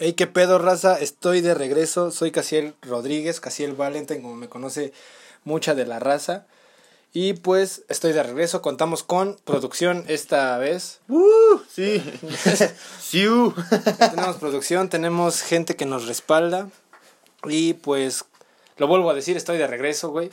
[0.00, 0.96] Hey, qué pedo, raza.
[1.00, 2.12] Estoy de regreso.
[2.12, 4.92] Soy Casiel Rodríguez, Casiel Valentín, como me conoce
[5.42, 6.46] mucha de la raza.
[7.12, 8.62] Y pues estoy de regreso.
[8.62, 11.00] Contamos con producción esta vez.
[11.08, 11.58] ¡Uh!
[11.68, 12.00] Sí.
[13.00, 13.26] sí.
[13.98, 16.70] tenemos producción, tenemos gente que nos respalda.
[17.42, 18.24] Y pues
[18.76, 20.30] lo vuelvo a decir, estoy de regreso, güey.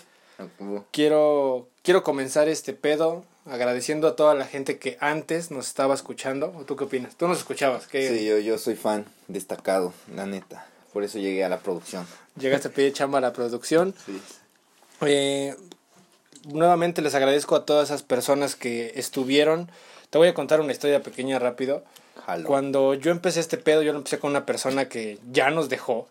[0.92, 6.54] Quiero, quiero comenzar este pedo agradeciendo a toda la gente que antes nos estaba escuchando.
[6.58, 7.16] ¿O tú qué opinas?
[7.16, 7.88] ¿Tú nos escuchabas?
[7.88, 8.10] ¿Qué?
[8.10, 10.66] Sí, yo, yo soy fan destacado, la neta.
[10.94, 12.08] Por eso llegué a la producción.
[12.40, 13.94] Llegaste a pedir chamba a la producción.
[14.06, 14.22] Sí.
[15.02, 15.56] Eh,
[16.46, 19.70] nuevamente les agradezco a todas esas personas que estuvieron.
[20.10, 21.84] Te voy a contar una historia pequeña rápido.
[22.26, 22.48] Jalo.
[22.48, 26.08] Cuando yo empecé este pedo, yo lo empecé con una persona que ya nos dejó.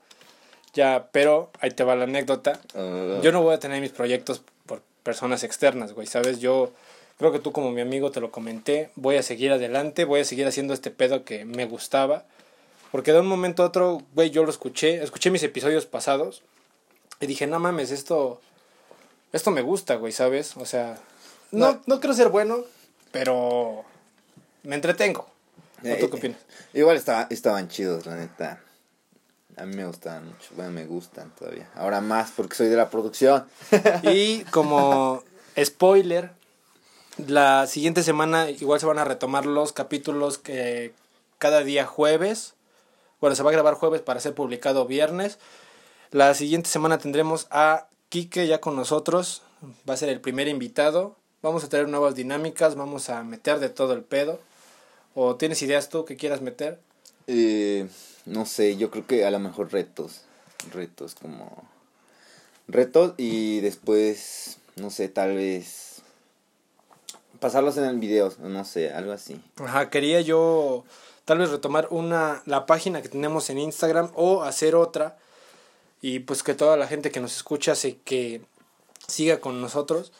[0.74, 2.60] Ya, pero ahí te va la anécdota.
[2.74, 6.40] Ah, Yo no voy a tener mis proyectos por personas externas, güey, ¿sabes?
[6.40, 6.72] Yo
[7.18, 10.24] creo que tú como mi amigo te lo comenté, voy a seguir adelante, voy a
[10.24, 12.24] seguir haciendo este pedo que me gustaba.
[12.92, 16.42] Porque de un momento a otro, güey, yo lo escuché, escuché mis episodios pasados
[17.20, 18.40] y dije, no mames, esto,
[19.32, 20.56] esto me gusta, güey, ¿sabes?
[20.56, 20.98] O sea,
[21.50, 21.82] no, No.
[21.86, 22.58] no quiero ser bueno,
[23.10, 23.84] pero
[24.62, 25.26] me entretengo.
[25.82, 26.38] ¿O Eh, ¿Tú qué opinas?
[26.72, 28.60] Igual estaba, estaban chidos, la neta.
[29.56, 30.50] A mí me gustaban mucho.
[30.56, 31.68] Bueno, me gustan todavía.
[31.74, 33.44] Ahora más porque soy de la producción.
[34.04, 35.22] Y como
[35.64, 36.30] spoiler,
[37.18, 40.92] la siguiente semana igual se van a retomar los capítulos que
[41.38, 42.54] cada día jueves.
[43.20, 45.38] Bueno, se va a grabar jueves para ser publicado viernes.
[46.10, 49.42] La siguiente semana tendremos a Quique ya con nosotros.
[49.88, 51.16] Va a ser el primer invitado.
[51.42, 52.74] Vamos a tener nuevas dinámicas.
[52.74, 54.40] Vamos a meter de todo el pedo.
[55.14, 56.80] ¿O tienes ideas tú que quieras meter?
[57.26, 57.88] Eh,
[58.26, 60.22] no sé, yo creo que a lo mejor retos.
[60.72, 61.62] Retos como...
[62.66, 65.93] Retos y después, no sé, tal vez...
[67.40, 69.40] Pasarlos en el video, no sé, algo así.
[69.56, 70.84] Ajá, quería yo
[71.24, 75.16] tal vez retomar una la página que tenemos en Instagram o hacer otra
[76.00, 78.42] y pues que toda la gente que nos escucha se que
[79.06, 80.12] siga con nosotros,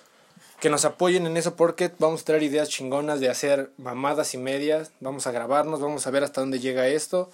[0.60, 4.38] que nos apoyen en eso porque vamos a traer ideas chingonas de hacer mamadas y
[4.38, 7.31] medias, vamos a grabarnos, vamos a ver hasta dónde llega esto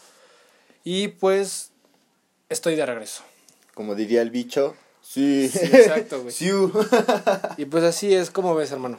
[0.84, 1.70] y pues
[2.48, 3.22] estoy de regreso.
[3.74, 4.74] Como diría el bicho.
[5.00, 5.48] Sí.
[5.48, 6.34] Sí, exacto, güey.
[6.34, 6.50] Sí.
[7.56, 8.98] Y pues así es, como ves, hermano?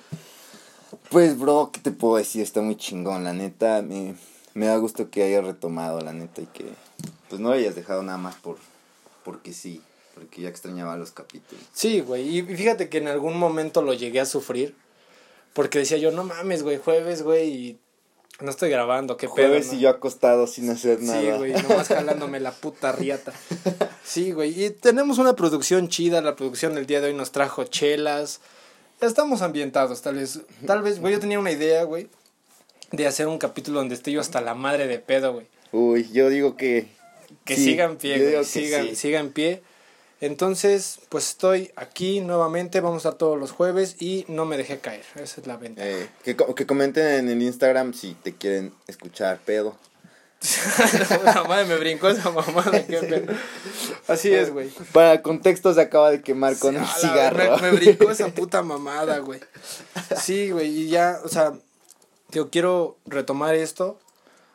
[1.10, 2.42] Pues, bro, ¿qué te puedo decir?
[2.42, 3.82] Está muy chingón, la neta.
[3.82, 4.16] Me,
[4.54, 6.66] me da gusto que hayas retomado, la neta, y que
[7.30, 8.58] pues no hayas dejado nada más por
[9.24, 9.82] porque sí,
[10.16, 11.64] porque ya extrañaba los capítulos.
[11.74, 12.38] Sí, güey.
[12.38, 14.76] Y fíjate que en algún momento lo llegué a sufrir.
[15.54, 17.80] Porque decía yo, no mames, güey, jueves, güey, y
[18.40, 19.48] no estoy grabando, qué pedo.
[19.48, 19.74] Jueves ¿no?".
[19.74, 21.20] y yo acostado sin hacer nada.
[21.22, 23.34] Sí, güey, nomás jalándome la puta riata.
[24.04, 24.64] Sí, güey.
[24.64, 26.22] Y tenemos una producción chida.
[26.22, 28.40] La producción del día de hoy nos trajo chelas.
[29.02, 30.40] Estamos ambientados, tal vez.
[30.66, 32.08] Tal vez, güey, yo tenía una idea, güey,
[32.92, 35.48] de hacer un capítulo donde esté yo hasta la madre de pedo, güey.
[35.72, 36.88] Uy, yo digo que
[37.46, 38.46] Que sí, siga en pie, güey.
[38.46, 38.96] Siga, sí.
[38.96, 39.64] siga en pie.
[40.20, 42.80] Entonces, pues estoy aquí nuevamente.
[42.80, 45.04] Vamos a todos los jueves y no me dejé caer.
[45.16, 45.88] Esa es la ventaja.
[45.90, 49.76] eh, que, que comenten en el Instagram si te quieren escuchar pedo.
[51.24, 52.84] la madre me brincó esa mamada.
[54.08, 54.70] Así es, güey.
[54.92, 57.58] Para contexto se acaba de quemar con un cigarro.
[57.60, 59.40] me brincó esa puta mamada, güey.
[60.20, 61.54] Sí, güey, y ya, o sea,
[62.30, 64.00] digo, quiero retomar esto.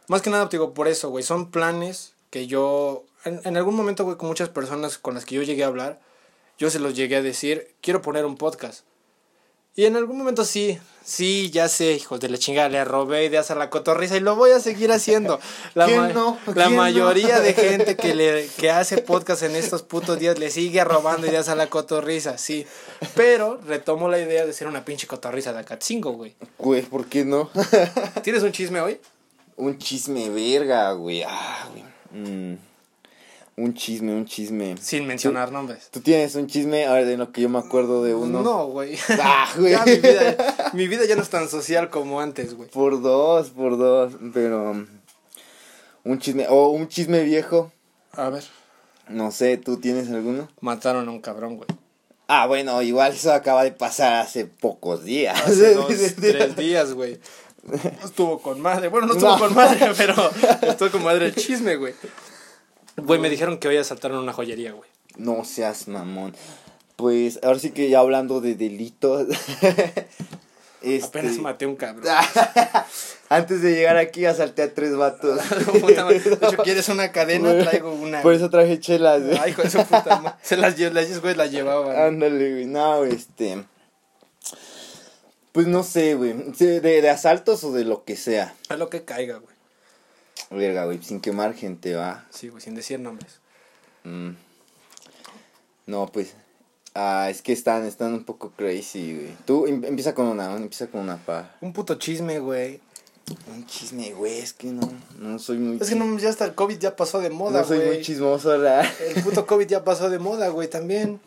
[0.09, 4.05] Más que nada, digo, por eso, güey, son planes que yo, en, en algún momento,
[4.05, 6.01] güey, con muchas personas con las que yo llegué a hablar,
[6.59, 8.85] yo se los llegué a decir, quiero poner un podcast.
[9.77, 13.51] Y en algún momento sí, sí, ya sé, hijos de la chingada, le robé ideas
[13.51, 15.39] a la cotorriza y lo voy a seguir haciendo.
[15.75, 16.39] La, ¿Quién ma- no?
[16.47, 16.83] la ¿Quién no?
[16.83, 21.27] mayoría de gente que, le, que hace podcast en estos putos días le sigue robando
[21.27, 22.67] ideas a la cotorriza, sí.
[23.15, 26.35] Pero retomo la idea de ser una pinche cotorriza de Acatzingo, güey.
[26.59, 27.51] Güey, ¿por qué no?
[28.25, 28.99] ¿Tienes un chisme hoy?
[29.59, 31.23] un chisme verga, güey.
[31.23, 31.85] Ah, güey.
[32.13, 32.59] Mm,
[33.57, 34.77] un chisme, un chisme.
[34.81, 35.89] Sin mencionar nombres.
[35.91, 36.87] ¿Tú tienes un chisme?
[36.87, 38.43] A ver, de lo que yo me acuerdo de uno.
[38.43, 38.99] No, güey.
[39.21, 39.73] Ah, güey.
[39.73, 42.69] Ya, mi, vida, mi vida ya no es tan social como antes, güey.
[42.71, 44.15] Por dos, por dos.
[44.35, 44.71] Pero.
[44.73, 44.87] um,
[46.05, 46.47] un chisme.
[46.49, 47.73] O un chisme viejo.
[48.13, 48.45] A ver.
[49.09, 50.49] No sé, ¿tú tienes alguno?
[50.61, 51.69] Mataron a un cabrón, güey.
[52.29, 55.41] Ah, bueno, igual eso acaba de pasar hace pocos días.
[55.47, 55.87] Hace dos,
[56.17, 57.21] tres días, güey.
[58.05, 58.89] Estuvo con madre.
[58.89, 59.39] Bueno, no estuvo No.
[59.39, 60.15] con madre, pero
[60.63, 61.95] estuvo con madre el chisme, güey.
[62.97, 64.89] Güey, me dijeron que hoy asaltaron una joyería, güey.
[65.17, 66.35] No seas mamón.
[66.97, 69.29] Pues ahora sí que ya hablando de delitos.
[70.83, 72.07] este, Apenas maté un cabrón.
[73.29, 75.39] Antes de llegar aquí asalté a tres vatos.
[75.51, 77.59] De hecho, ¿quieres una cadena?
[77.59, 78.23] Traigo una.
[78.23, 79.23] Por eso traje chelas.
[79.23, 79.39] güey.
[79.39, 80.39] Ay, de su puta madre.
[80.43, 81.97] Se las, las güey, las llevaban.
[81.97, 82.67] Ándale, güey.
[82.67, 83.65] No, este.
[85.53, 86.35] Pues no sé, güey.
[86.59, 88.55] ¿De, de asaltos o de lo que sea.
[88.69, 89.56] A lo que caiga, güey.
[90.51, 92.25] Verga, güey, sin quemar gente, va.
[92.31, 93.41] Sí, güey, sin decir nombres.
[94.05, 94.31] Mm.
[95.87, 96.35] No, pues.
[96.95, 99.37] Ah, es que están, están un poco crazy, güey.
[99.45, 101.55] Tú em- empieza con una, empieza con una pa.
[101.61, 102.81] Un puto chisme, güey.
[103.53, 104.89] Un chisme, güey, es que no,
[105.19, 105.79] no soy muy.
[105.81, 107.89] Es que no, ya hasta el COVID ya pasó de moda, no soy güey.
[107.89, 108.83] muy chismoso, la.
[109.01, 111.21] El puto COVID ya pasó de moda, güey, también.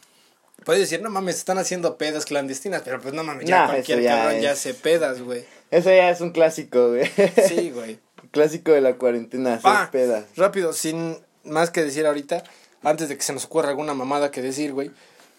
[0.66, 4.02] Puedes decir, no mames, están haciendo pedas clandestinas, pero pues no mames, ya Nah, cualquier
[4.02, 5.44] ya cabrón es- ya hace pedas, güey.
[5.72, 7.10] Eso ya es un clásico, güey.
[7.48, 8.00] Sí, güey.
[8.32, 10.26] clásico de la cuarentena, hacer Ah, pedas.
[10.36, 12.44] rápido, sin más que decir ahorita,
[12.84, 14.92] antes de que se nos ocurra alguna mamada que decir, güey.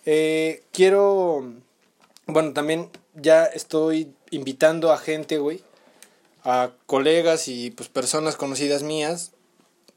[0.07, 1.45] Eh, quiero,
[2.27, 5.63] bueno, también ya estoy invitando a gente, güey,
[6.45, 9.33] a colegas y pues personas conocidas mías.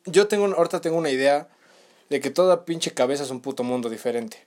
[0.06, 1.48] Yo tengo, ahorita tengo una idea
[2.10, 4.46] de que toda pinche cabeza es un puto mundo diferente.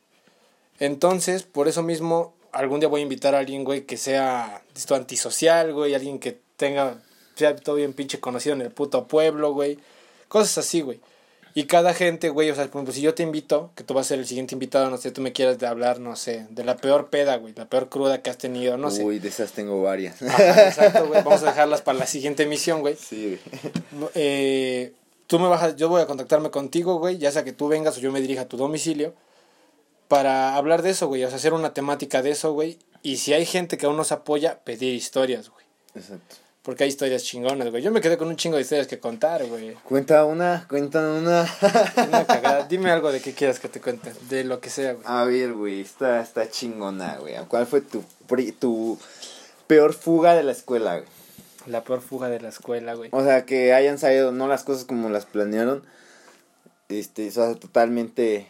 [0.78, 4.94] Entonces, por eso mismo, algún día voy a invitar a alguien, güey, que sea esto
[4.94, 6.98] antisocial, güey, alguien que tenga,
[7.34, 9.78] sea todo bien pinche conocido en el puto pueblo, güey.
[10.28, 11.00] Cosas así, güey.
[11.54, 14.06] Y cada gente, güey, o sea, por ejemplo, si yo te invito, que tú vas
[14.06, 16.64] a ser el siguiente invitado, no sé, tú me quieras de hablar, no sé, de
[16.64, 19.02] la peor peda, güey, la peor cruda que has tenido, no sé.
[19.02, 20.20] Uy, de esas tengo varias.
[20.20, 21.22] Ajá, exacto, güey.
[21.22, 22.96] Vamos a dejarlas para la siguiente emisión, güey.
[22.96, 23.38] sí,
[23.92, 24.10] güey.
[24.14, 24.92] Eh,
[25.26, 27.96] tú me vas a, yo voy a contactarme contigo, güey, ya sea que tú vengas
[27.96, 29.14] o yo me dirija a tu domicilio
[30.08, 32.78] para hablar de eso, güey, o sea, hacer una temática de eso, güey.
[33.02, 35.64] Y si hay gente que aún nos apoya, pedir historias, güey.
[35.94, 36.36] Exacto.
[36.62, 37.80] Porque hay historias chingonas, güey.
[37.80, 39.74] Yo me quedé con un chingo de historias que contar, güey.
[39.84, 41.46] Cuenta una, cuenta una.
[42.08, 42.66] Una cagada.
[42.66, 44.12] Dime algo de qué quieras que te cuente.
[44.28, 45.04] De lo que sea, güey.
[45.06, 47.36] A ver, güey, está, está chingona, güey.
[47.46, 48.98] ¿Cuál fue tu, pri- tu
[49.68, 51.08] peor fuga de la escuela, güey?
[51.66, 53.10] La peor fuga de la escuela, güey.
[53.12, 55.84] O sea, que hayan salido no las cosas como las planearon.
[56.88, 58.48] Este, o sea, totalmente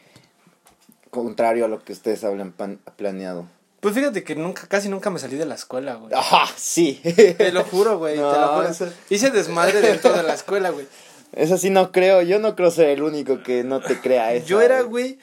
[1.23, 2.53] contrario a lo que ustedes habían
[2.97, 3.47] planeado.
[3.81, 6.13] Pues fíjate que nunca, casi nunca me salí de la escuela, güey.
[6.17, 7.01] ¡Ah, sí!
[7.37, 8.17] Te lo juro, güey.
[8.19, 8.69] No, te lo juro.
[8.69, 10.87] eso- Hice desmadre dentro de la escuela, güey.
[11.33, 14.47] Eso sí no creo, yo no creo ser el único que no te crea eso.
[14.47, 15.19] Yo era, güey,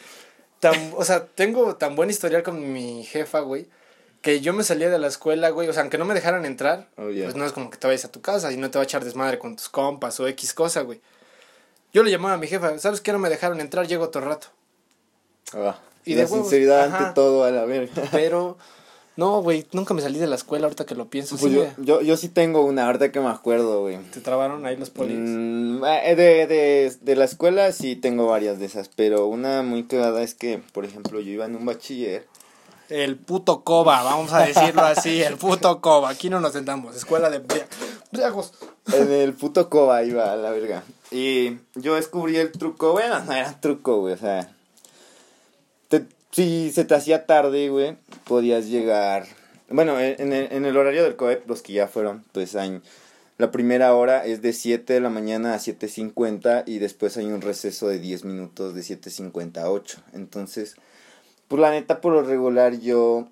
[0.59, 3.67] tan, o sea, tengo tan buen historial con mi jefa, güey,
[4.21, 6.87] que yo me salía de la escuela, güey, o sea, aunque no me dejaran entrar,
[6.97, 8.83] Oh, pues no es como que te vayas a tu casa y no te va
[8.83, 11.01] a echar desmadre con tus compas o X cosa, güey.
[11.93, 13.11] Yo le llamaba a mi jefa, ¿sabes qué?
[13.11, 14.47] No me dejaron entrar, llego otro rato.
[15.53, 15.75] Ah,
[16.05, 16.97] Y la de huevos, sinceridad ajá.
[16.99, 17.91] ante todo, a la verga.
[18.11, 18.57] Pero,
[19.15, 21.37] no, güey, nunca me salí de la escuela ahorita que lo pienso.
[21.37, 23.97] Pues sí, yo, yo, yo sí tengo una, ahorita que me acuerdo, güey.
[24.11, 25.17] te trabaron ahí los polis.
[25.19, 29.83] Mm, eh, de, de, de la escuela sí tengo varias de esas, pero una muy
[29.83, 32.25] cagada es que, por ejemplo, yo iba en un bachiller.
[32.89, 36.09] El puto coba, vamos a decirlo así, el puto coba.
[36.09, 37.65] Aquí no nos sentamos, escuela de bria-
[38.11, 38.51] briagos.
[38.91, 40.83] En el puto coba iba a la verga.
[41.09, 44.51] Y yo descubrí el truco, bueno, no era truco, güey, o sea.
[46.33, 47.95] Si se te hacía tarde, güey,
[48.25, 49.27] podías llegar.
[49.69, 52.81] Bueno, en el, en el horario del COEP, los que ya fueron, pues hay.
[53.37, 57.41] La primera hora es de 7 de la mañana a 7.50 y después hay un
[57.41, 60.01] receso de 10 minutos de 7.50 a 8.
[60.13, 60.75] Entonces,
[61.47, 63.27] pues la neta, por lo regular yo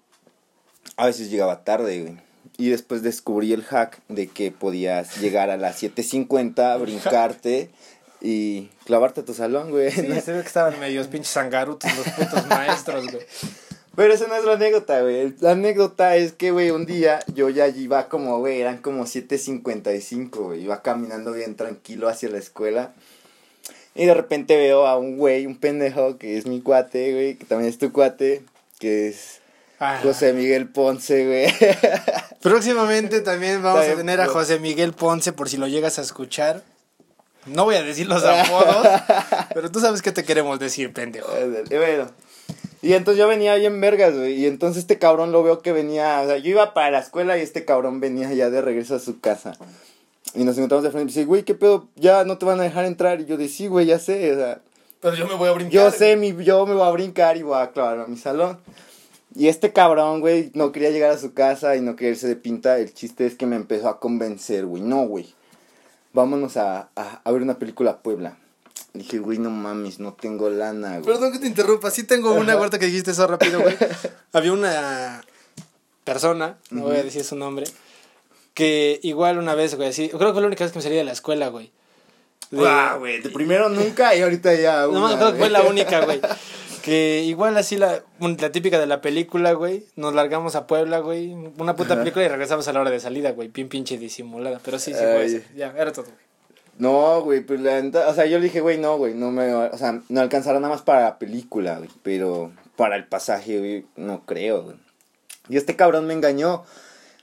[0.97, 2.17] a veces llegaba tarde, güey.
[2.57, 7.69] Y después descubrí el hack de que podías llegar a las 7.50, brincarte
[8.21, 9.91] y clavarte a tu salón, güey.
[9.91, 13.25] Sí, se ve que estaban medios pinches zangarutos los putos maestros, güey.
[13.95, 15.33] Pero esa no es la anécdota, güey.
[15.41, 20.29] La anécdota es que, güey, un día yo ya iba como, güey, eran como 7.55,
[20.29, 20.63] güey.
[20.63, 22.93] Iba caminando bien tranquilo hacia la escuela.
[23.93, 27.45] Y de repente veo a un güey, un pendejo, que es mi cuate, güey, que
[27.45, 28.41] también es tu cuate,
[28.79, 29.41] que es
[29.83, 31.71] Ah, José Miguel Ponce, güey.
[32.39, 36.61] Próximamente también vamos a tener a José Miguel Ponce por si lo llegas a escuchar.
[37.45, 38.87] No voy a decir los apodos,
[39.53, 41.27] pero tú sabes qué te queremos decir, pendejo.
[41.69, 42.09] Y bueno.
[42.83, 44.33] Y entonces yo venía bien vergas, güey.
[44.33, 46.21] Y entonces este cabrón lo veo que venía.
[46.21, 48.99] O sea, yo iba para la escuela y este cabrón venía ya de regreso a
[48.99, 49.53] su casa.
[50.33, 51.87] Y nos encontramos de frente y dice, güey, ¿qué pedo?
[51.95, 53.21] Ya no te van a dejar entrar.
[53.21, 54.31] Y yo de sí, güey, ya sé.
[54.31, 54.61] O sea,
[54.99, 55.71] Pero yo me voy a brincar.
[55.73, 58.57] yo sé, mi, yo me voy a brincar y voy a clavar a mi salón.
[59.35, 62.35] Y este cabrón, güey, no quería llegar a su casa y no quería irse de
[62.35, 62.79] pinta.
[62.79, 64.81] El chiste es que me empezó a convencer, güey.
[64.81, 65.33] No, güey.
[66.13, 68.37] Vámonos a, a, a ver una película a Puebla.
[68.93, 71.03] Dije, güey, no mames, no tengo lana, güey.
[71.05, 73.77] Perdón que te interrumpa, sí tengo una ahorita que dijiste eso rápido, güey.
[74.33, 75.23] Había una
[76.03, 77.65] persona, no voy a decir su nombre,
[78.53, 80.95] que igual una vez, güey, así, creo que fue la única vez que me salí
[80.95, 81.71] de la escuela, güey.
[82.49, 84.81] De- Ah, güey, de primero nunca y ahorita ya.
[84.87, 86.19] No, una, creo que fue la única, güey.
[86.83, 89.85] Que igual así la, la típica de la película, güey.
[89.95, 91.33] Nos largamos a Puebla, güey.
[91.57, 93.49] Una puta película y regresamos a la hora de salida, güey.
[93.49, 94.59] Bien pinche disimulada.
[94.63, 95.45] Pero sí, sí, eso.
[95.55, 96.31] Ya, era todo, güey.
[96.77, 99.77] No, güey, pues la o sea, yo le dije, güey, no, güey, no me, o
[99.77, 104.25] sea, no alcanzará nada más para la película, güey, pero para el pasaje, güey, no
[104.25, 104.77] creo, güey.
[105.47, 106.63] Y este cabrón me engañó.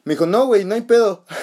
[0.05, 1.25] Me dijo, no, güey, no hay pedo.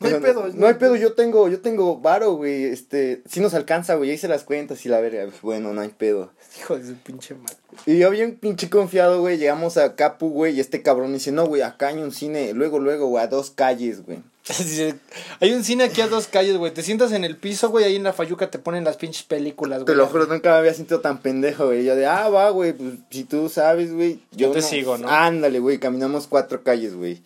[0.00, 2.64] No hay pedo, No hay pedo, yo tengo, yo tengo varo, güey.
[2.64, 4.10] Este, sí nos alcanza, güey.
[4.10, 5.28] Ahí se las cuentas y la verga.
[5.42, 6.32] Bueno, no hay pedo.
[6.58, 7.56] Hijo de su pinche madre.
[7.86, 9.38] Y yo bien pinche confiado, güey.
[9.38, 10.56] Llegamos a Capu, güey.
[10.56, 12.52] Y este cabrón dice, no, güey, acá hay un cine.
[12.52, 14.18] Luego, luego, güey, a dos calles, güey.
[15.40, 16.74] Hay un cine aquí a dos calles, güey.
[16.74, 17.84] Te sientas en el piso, güey.
[17.84, 19.86] Ahí en la fayuca te ponen las pinches películas, güey.
[19.86, 21.84] Te lo juro, nunca me había sentido tan pendejo, güey.
[21.84, 24.18] Yo de, ah, va, güey, pues si tú sabes, güey.
[24.32, 25.08] Yo te sigo, ¿no?
[25.08, 27.22] Ándale, güey, caminamos cuatro calles, güey.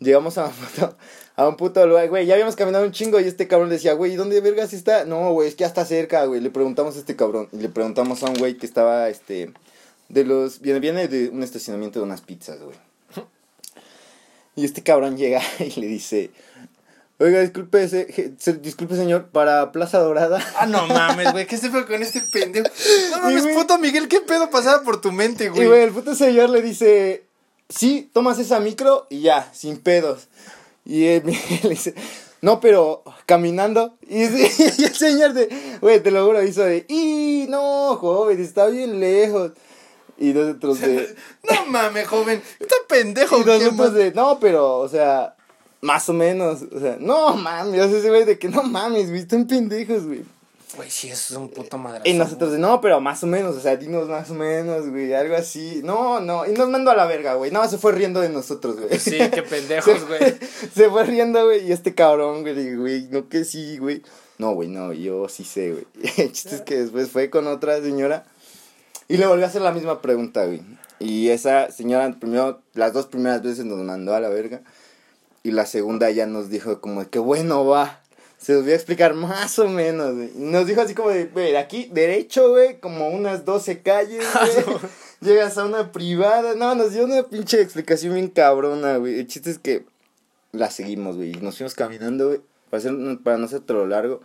[0.00, 0.96] Llegamos a un puto,
[1.36, 2.26] a un puto lugar, güey.
[2.26, 5.04] Ya habíamos caminado un chingo y este cabrón decía, güey, ¿dónde vergas está?
[5.04, 6.40] No, güey, es que ya está cerca, güey.
[6.40, 7.48] Le preguntamos a este cabrón.
[7.52, 9.52] Y le preguntamos a un güey que estaba, este,
[10.08, 10.60] de los.
[10.60, 12.76] Viene, viene de un estacionamiento de unas pizzas, güey.
[14.56, 16.30] Y este cabrón llega y le dice.
[17.20, 20.40] Oiga, disculpe, se- disculpe señor, para Plaza Dorada.
[20.56, 21.48] Ah, no mames, güey.
[21.48, 22.68] ¿Qué se fue con este pendejo?
[23.10, 24.06] No mames, puto Miguel.
[24.06, 25.66] ¿Qué pedo pasaba por tu mente, Y güey?
[25.66, 27.24] güey, el puto señor le dice,
[27.68, 30.28] sí, tomas esa micro y ya, sin pedos.
[30.84, 31.94] Y él le dice,
[32.40, 33.96] no, pero caminando.
[34.02, 34.22] Y,
[34.78, 35.48] y el señor de,
[35.80, 39.52] güey, te lo juro, hizo de, y no, joven, está bien lejos.
[40.18, 41.14] Y nosotros de,
[41.50, 42.42] No mames, joven.
[42.58, 45.36] Está pendejo, y no, pero, o sea,
[45.80, 49.10] más o menos, o sea, no mames, o sea, ese güey de que no mames,
[49.10, 50.24] güey, están pendejos, güey.
[50.78, 52.08] Güey, sí, eso es un puto madrazo.
[52.08, 55.34] Y nosotros no, pero más o menos, o sea, dinos más o menos, güey, algo
[55.34, 55.80] así.
[55.82, 57.50] No, no, y nos mandó a la verga, güey.
[57.50, 58.96] Más se fue riendo de nosotros, güey.
[59.00, 60.20] Sí, qué pendejos, güey.
[60.72, 64.02] Se fue riendo, güey, y este cabrón, güey, güey, no que sí, güey.
[64.38, 65.86] No, güey, no, yo sí sé, güey.
[66.16, 68.24] El chiste es que después fue con otra señora
[69.08, 70.62] y le volvió a hacer la misma pregunta, güey.
[71.00, 74.62] Y esa señora, primero, las dos primeras veces nos mandó a la verga.
[75.42, 78.00] Y la segunda ya nos dijo como que bueno va.
[78.48, 80.30] Se los voy a explicar más o menos, güey.
[80.34, 84.24] Nos dijo así como de, güey, aquí derecho, güey, como unas 12 calles,
[84.64, 84.78] güey.
[85.20, 86.54] Llegas a una privada.
[86.54, 89.18] No, nos dio una pinche explicación bien cabrona, güey.
[89.18, 89.84] El chiste es que
[90.52, 91.32] la seguimos, güey.
[91.32, 92.40] Nos fuimos caminando, güey.
[92.70, 94.22] Para, hacer, para no hacértelo largo.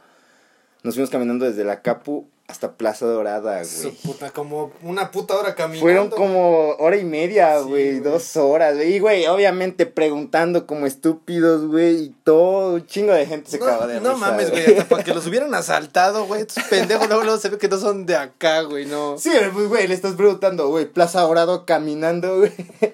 [0.83, 3.95] Nos fuimos caminando desde la Capu hasta Plaza Dorada, Su güey.
[4.03, 5.83] puta, como una puta hora caminando.
[5.83, 8.93] Fueron como hora y media, güey, dos horas, güey.
[8.93, 13.65] Y, güey, obviamente preguntando como estúpidos, güey, y todo, un chingo de gente se no,
[13.65, 16.41] cagó de no risa, mames, güey, hasta para que los hubieran asaltado, güey.
[16.41, 19.17] Estos pendejos luego, luego se ve que no son de acá, güey, no.
[19.17, 22.51] Sí, pues, güey, le estás preguntando, güey, Plaza Dorado caminando, güey.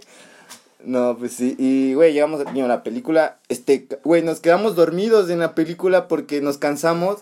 [0.81, 5.39] No, pues sí, y, güey, llegamos a la película, este, güey, nos quedamos dormidos en
[5.39, 7.17] la película porque nos cansamos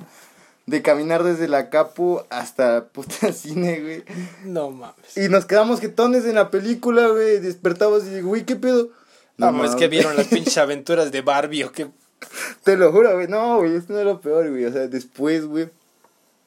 [0.68, 4.04] de caminar desde la Capu hasta puta cine, güey.
[4.46, 5.18] No mames.
[5.18, 8.90] Y nos quedamos jetones en la película, güey, despertamos y digo, güey, ¿qué pedo?
[9.38, 9.90] No, mames, es que mames.
[9.90, 11.88] vieron las pinches aventuras de Barbie o qué.
[12.64, 13.28] Te lo juro, güey.
[13.28, 14.66] No, güey, esto no es lo peor, güey.
[14.66, 15.70] O sea, después, güey,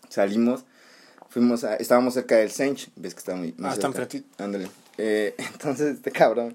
[0.08, 0.64] salimos.
[1.28, 1.76] Fuimos a.
[1.76, 2.90] Estábamos cerca del Sench.
[2.96, 3.54] Ves que está muy.
[3.56, 4.26] muy Ah, está enfrentito.
[4.42, 4.68] Ándale.
[4.98, 6.54] Eh, entonces, este cabrón.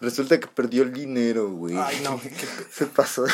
[0.00, 1.74] Resulta que perdió el dinero, güey.
[1.76, 2.36] Ay, no, qué pe-
[2.72, 3.24] Se pasó.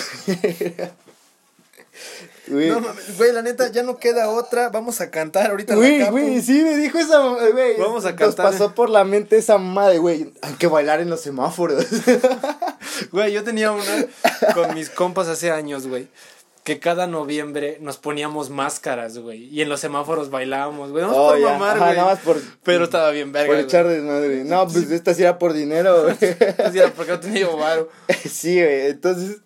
[2.48, 2.70] Güey.
[2.70, 4.68] No mames, güey, la neta, ya no queda otra.
[4.70, 7.76] Vamos a cantar ahorita en la Güey, güey, sí, me dijo esa güey.
[7.78, 8.52] Vamos a Nos cantar.
[8.52, 10.32] pasó por la mente esa madre, güey.
[10.42, 11.84] Hay que bailar en los semáforos.
[13.12, 13.84] Güey, yo tenía una
[14.54, 16.08] con mis compas hace años, güey.
[16.64, 19.44] Que cada noviembre nos poníamos máscaras, güey.
[19.54, 21.04] Y en los semáforos bailábamos, güey.
[21.04, 21.52] Vamos Oh, por ya.
[21.52, 21.96] mamar, Ajá, güey.
[21.98, 23.66] nada más por- Pero estaba bien verga, por güey.
[23.66, 24.44] echar desmadre.
[24.44, 26.16] No, pues esta sí era por dinero, güey.
[26.64, 27.88] Así era porque no tenía varo.
[28.28, 29.36] Sí, güey, entonces.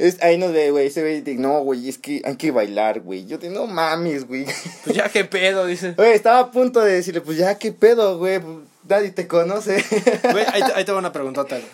[0.00, 3.00] Es, ahí nos ve, güey, ese güey dice, no, güey, es que hay que bailar,
[3.00, 3.26] güey.
[3.26, 4.46] Yo te no mames, güey.
[4.84, 5.92] Pues ya qué pedo, dice.
[5.92, 8.56] Güey, estaba a punto de decirle, pues ya, qué pedo, güey, pues,
[8.88, 9.84] nadie te conoce.
[10.32, 11.68] Güey, ahí, ahí te va una preguntota, güey.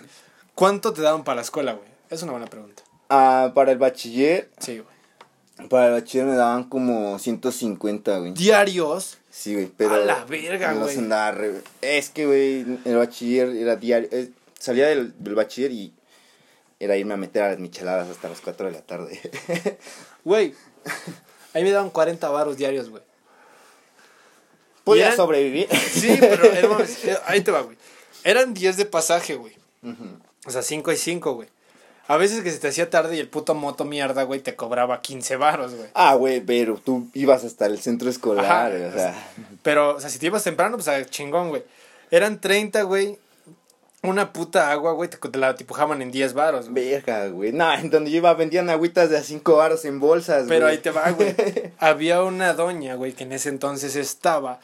[0.54, 1.88] ¿Cuánto te daban para la escuela, güey?
[2.10, 2.82] Es una buena pregunta.
[3.10, 5.68] ah, para el bachiller, Sí, güey.
[5.68, 8.32] para el bachiller me daban como 150, güey.
[8.32, 9.18] Diarios.
[9.30, 9.94] Sí, güey, pero.
[9.94, 10.96] A la verga, güey.
[11.82, 14.08] Es que, güey, el bachiller era diario.
[14.10, 15.92] eh, salía del, del bachiller y
[16.78, 19.20] era irme a meter a las micheladas hasta las 4 de la tarde.
[20.24, 20.54] Güey.
[21.54, 23.02] Ahí me daban 40 varos diarios, güey.
[24.84, 25.68] Podía eran- sobrevivir.
[25.74, 26.44] Sí, pero
[26.82, 27.76] eh, ahí te va, güey.
[28.24, 29.54] Eran 10 de pasaje, güey.
[30.46, 31.48] O sea, 5 y 5, güey.
[32.08, 35.00] A veces que se te hacía tarde y el puto moto mierda, güey, te cobraba
[35.00, 35.88] 15 varos, güey.
[35.94, 39.30] Ah, güey, pero tú ibas hasta el centro escolar, Ajá, güey, o sea.
[39.62, 41.64] Pero, o sea, si te ibas temprano, pues a chingón, güey.
[42.12, 43.18] Eran 30, güey.
[44.06, 46.90] Una puta agua, güey, te, te la tipujaban en 10 varos, güey.
[46.90, 47.52] Verga, güey.
[47.52, 50.76] No, en donde yo iba vendían agüitas de a 5 baros en bolsas, Pero güey.
[50.76, 51.34] ahí te va, güey.
[51.78, 54.60] Había una doña, güey, que en ese entonces estaba,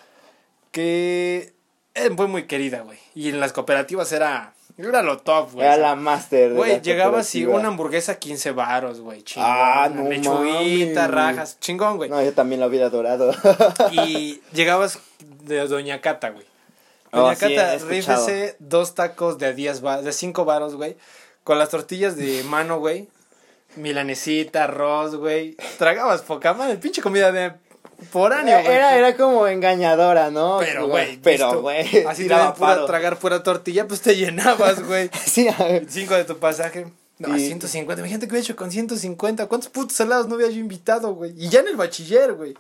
[0.71, 1.55] que
[1.95, 2.99] eh, fue muy querida, güey.
[3.15, 5.67] Y en las cooperativas era, era lo top, güey.
[5.67, 6.51] Era la máster.
[6.51, 9.23] de Güey, la llegaba así, una hamburguesa 15 varos, güey.
[9.23, 9.51] Chingón.
[9.51, 12.09] Ah, no Lechuguita, rajas, chingón, güey.
[12.09, 13.33] No, yo también lo hubiera adorado.
[13.93, 14.99] Y llegabas
[15.45, 16.47] de Doña Cata, güey.
[17.13, 20.97] Oh, Doña sí, he Cata, rífese dos tacos de 10 va- de 5 varos, güey.
[21.45, 23.09] Con las tortillas de mano, güey.
[23.77, 25.57] Milanesita, arroz, güey.
[25.79, 27.53] Tragabas poca madre, pinche comida de
[28.11, 28.75] foráneo, güey.
[28.75, 30.59] Era, era como engañadora, ¿no?
[30.61, 31.19] Pero, güey.
[31.23, 32.05] Pero, güey.
[32.07, 35.11] Así te pura tragar pura tortilla, pues te llenabas, güey.
[35.27, 35.87] Sí, a ver.
[35.89, 36.87] Cinco de tu pasaje.
[37.19, 38.01] No, Y- 150.
[38.01, 39.47] Imagínate que hubiera hecho con 150.
[39.47, 41.33] ¿Cuántos putos helados no había yo invitado, güey?
[41.37, 42.55] Y ya en el bachiller, güey.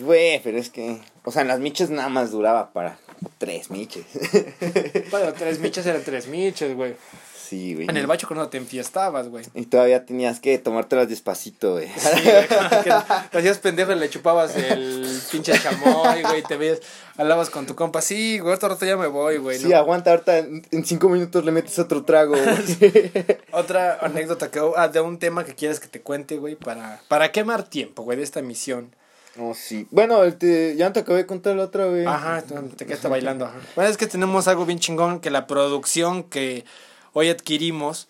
[0.00, 0.98] Güey, pero es que.
[1.24, 2.98] O sea, en las miches nada más duraba para
[3.38, 4.04] tres miches.
[5.10, 6.94] Bueno, tres miches eran tres miches, güey.
[7.36, 7.88] sí, güey.
[7.90, 9.44] En el bacho cuando te enfiestabas, güey.
[9.54, 11.88] Y todavía tenías que tomártelas despacito, güey.
[11.88, 12.46] Sí, güey,
[13.30, 16.78] te hacías pendejo y le chupabas el pinche chamoy, güey, te veías,
[17.16, 19.76] hablabas con tu compa, sí, güey, otro rato ya me voy, güey, Sí, ¿no?
[19.76, 23.10] aguanta, ahorita en en cinco minutos le metes otro trago, güey.
[23.52, 27.32] Otra anécdota que, ah, de un tema que quieres que te cuente, güey, para, para
[27.32, 28.94] quemar tiempo, güey, de esta misión.
[29.38, 29.86] Oh, sí.
[29.90, 32.04] Bueno, este, ya no te acabé de contar la otra, güey.
[32.04, 32.42] Ajá,
[32.76, 33.58] te quedaste bailando, ajá.
[33.76, 36.64] Bueno, es que tenemos algo bien chingón, que la producción que
[37.12, 38.08] hoy adquirimos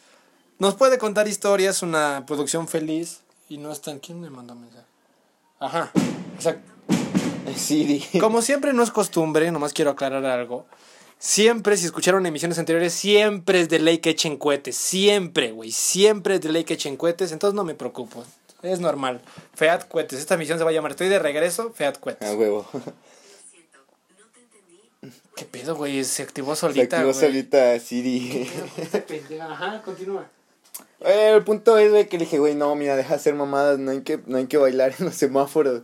[0.59, 4.85] nos puede contar historias, una producción feliz, y no están, ¿quién me mandó mensaje?
[5.59, 5.91] Ajá,
[6.39, 6.61] o sea,
[7.57, 8.05] Siri.
[8.21, 10.67] Como siempre no es costumbre, nomás quiero aclarar algo.
[11.19, 14.75] Siempre, si escucharon emisiones anteriores, siempre es de ley que echen cohetes.
[14.77, 15.71] Siempre, güey.
[15.71, 17.33] Siempre es de ley que echen cohetes.
[17.33, 18.25] Entonces no me preocupo.
[18.63, 19.21] Es normal.
[19.55, 20.19] Feat cohetes.
[20.19, 22.35] Esta misión se va a llamar Estoy de regreso, Feat A cohetes.
[22.37, 22.67] huevo.
[25.37, 26.05] ¿Qué pedo, güey?
[26.05, 27.27] Se activó Se solita, activó güey.
[27.27, 28.51] solita Siri.
[29.41, 30.27] Ajá, continúa.
[31.01, 33.79] Eh, el punto es, güey, que le dije, güey, no, mira, deja de hacer mamadas,
[33.79, 35.83] no hay que, no hay que bailar en los semáforos.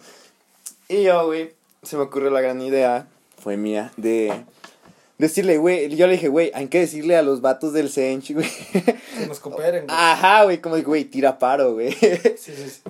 [0.88, 3.08] Y yo, güey, se me ocurrió la gran idea,
[3.42, 4.44] fue mía, de
[5.18, 8.48] decirle, güey, yo le dije, güey, hay que decirle a los vatos del Sench, güey.
[8.72, 9.96] Que nos cooperen, güey.
[9.98, 11.92] Ajá, güey, como digo, güey, tira paro, güey.
[11.92, 12.82] Sí, sí, sí.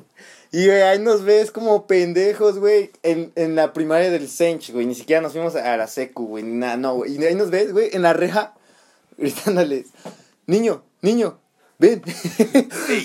[0.53, 4.87] Y, güey, ahí nos ves como pendejos, güey, en, en la primaria del Sench, güey,
[4.87, 7.17] ni siquiera nos fuimos a la secu, güey, nada, no, güey.
[7.17, 8.55] Y ahí nos ves, güey, en la reja,
[9.19, 9.87] gritándoles,
[10.47, 11.39] niño, niño,
[11.79, 12.03] ven.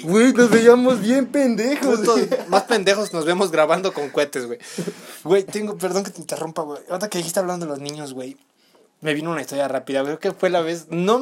[0.03, 1.99] Güey, nos veíamos bien pendejos.
[2.47, 4.59] Más pendejos nos vemos grabando con cohetes, güey.
[5.23, 6.81] Güey, tengo, perdón que te interrumpa, güey.
[6.89, 8.37] Ahora que dijiste hablando de los niños, güey.
[9.01, 10.03] Me vino una historia rápida.
[10.03, 10.87] Creo que fue la vez.
[10.89, 11.21] No.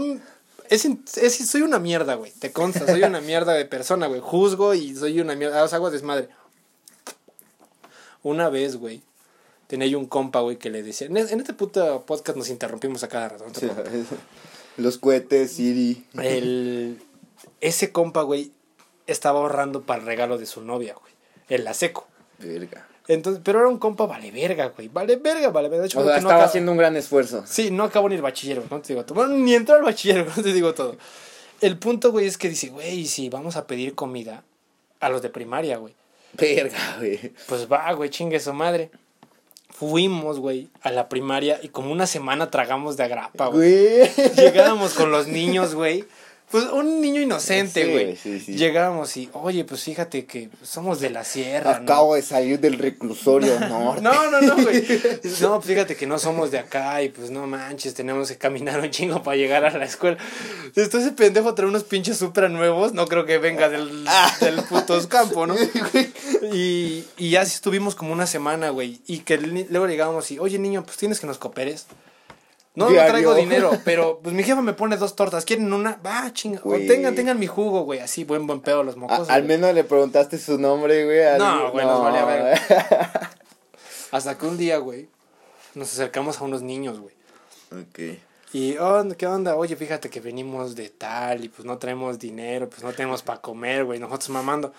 [0.69, 0.85] Es,
[1.17, 2.31] es, soy una mierda, güey.
[2.31, 4.21] Te consta, soy una mierda de persona, güey.
[4.21, 5.63] Juzgo y soy una mierda.
[5.63, 6.29] Os hago desmadre.
[8.21, 9.01] Una vez, güey.
[9.67, 11.07] Tenía yo un compa, güey, que le decía.
[11.07, 13.45] En, este puto podcast nos interrumpimos a cada rato.
[13.45, 13.73] no.
[14.77, 16.05] Los cohetes, Siri.
[16.21, 17.01] El,
[17.59, 18.53] ese compa, güey,
[19.07, 21.13] estaba ahorrando para el regalo de su novia, güey.
[21.49, 22.07] En la seco.
[22.37, 22.87] Verga.
[23.09, 24.87] Entonces, pero era un compa vale verga, güey.
[24.87, 25.81] Vale verga, vale verga.
[25.81, 27.43] De hecho, O sea, no estaba haciendo un gran esfuerzo.
[27.47, 28.69] Sí, no acabó ni el bachiller, güey.
[28.69, 29.15] No te digo todo.
[29.15, 30.33] Bueno, ni entró al bachiller, güey.
[30.37, 30.95] No te digo todo.
[31.59, 34.43] El punto, güey, es que dice, güey, si vamos a pedir comida
[34.99, 35.95] a los de primaria, güey.
[36.33, 37.33] Verga, güey.
[37.47, 38.91] Pues va, güey, chingue su madre.
[39.71, 43.47] Fuimos, güey, a la primaria y como una semana tragamos de agrapa.
[43.47, 44.07] Güey.
[44.35, 46.05] Llegábamos con los niños, güey.
[46.51, 48.03] Pues un niño inocente, Sí, güey.
[48.05, 48.55] güey, sí, sí.
[48.55, 51.83] Llegábamos y, oye, pues fíjate que somos de la sierra, ¿no?
[51.83, 54.01] Acabo de salir del reclusorio norte.
[54.01, 54.83] No, no, no, güey.
[55.41, 58.79] No, pues fíjate que no somos de acá y pues no manches, tenemos que caminar
[58.79, 60.17] un chingo para llegar a la escuela.
[60.75, 64.05] Esto ese pendejo trae unos pinches supra nuevos, no creo que venga del,
[64.41, 65.55] del putos campo, ¿no?
[66.51, 69.01] Y, y ya sí estuvimos como una semana, güey.
[69.07, 71.85] Y que luego llegábamos y, oye niño, pues tienes que nos cooperes.
[72.79, 75.45] No, no traigo dinero, pero pues mi jefa me pone dos tortas.
[75.45, 75.99] ¿Quieren una?
[76.05, 76.61] Va, chinga.
[76.61, 76.87] Güey.
[76.87, 77.99] tengan, tengan mi jugo, güey.
[77.99, 79.29] Así, buen, buen pedo los A- mocosos.
[79.29, 79.57] al güey.
[79.57, 81.23] menos le preguntaste su nombre, güey.
[81.23, 82.59] al- No, güey, nos valía verga.
[84.11, 85.07] Hasta que un día, güey,
[85.75, 87.13] nos acercamos a unos niños, güey.
[87.71, 88.17] ok.
[88.51, 89.55] Y, oh, ¿qué onda?
[89.55, 93.39] Oye, fíjate que venimos de tal y pues no traemos dinero, pues no tenemos para
[93.41, 94.73] comer, güey, nosotros mamando.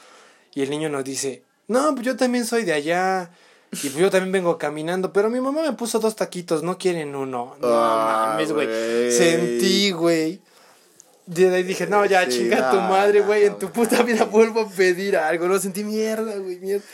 [0.55, 3.31] Y el niño nos dice, no, pues yo también soy de allá.
[3.73, 7.15] Y pues yo también vengo caminando, pero mi mamá me puso dos taquitos, no quieren
[7.15, 7.57] uno.
[7.61, 8.67] No Ah, mames, güey.
[9.13, 10.41] Sentí, güey.
[11.27, 13.45] De ahí dije, no, ya, Sí, chinga tu no, madre, güey.
[13.45, 15.47] En tu puta vida vuelvo a pedir algo.
[15.47, 16.85] No sentí mierda, güey, mierda.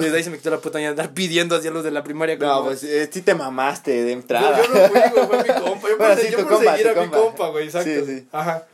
[0.00, 2.36] Desde ahí se me quitó la puta de andar pidiendo hacia los de la primaria.
[2.36, 4.60] No, pues eh, sí te mamaste de entrada.
[4.60, 5.88] yo no fui, güey, fue mi compa.
[5.88, 7.18] Yo Bueno, por, sí, yo por compa, seguir a mi compa.
[7.18, 7.88] compa, güey, exacto.
[7.90, 8.26] Sí, sí.
[8.32, 8.66] Ajá.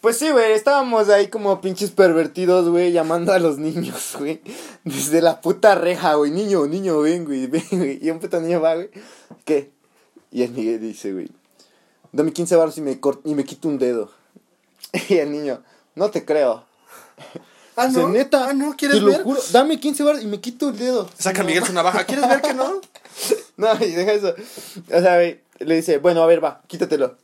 [0.00, 4.40] Pues sí, güey, estábamos ahí como pinches pervertidos, güey, llamando a los niños, güey.
[4.84, 6.30] Desde la puta reja, güey.
[6.30, 7.98] Niño, niño, ven, güey, ven, güey.
[8.00, 8.90] Y un puto niño va, güey.
[9.44, 9.70] ¿Qué?
[10.30, 11.28] Y el Miguel dice, güey,
[12.12, 14.10] dame 15 baros y me, cort- y me quito un dedo.
[15.08, 15.62] Y el niño,
[15.96, 16.64] no te creo.
[17.76, 18.08] Ah, no.
[18.08, 19.22] neta, Ah, no, ¿quieres te lo ver?
[19.22, 21.08] juro, dame 15 baros y me quito el dedo.
[21.18, 22.04] Saca No, Miguel su navaja.
[22.04, 22.80] ¿Quieres ver que no?
[23.56, 24.32] No, y deja eso.
[24.92, 27.16] O sea, güey, le dice, bueno, a ver, va, quítatelo.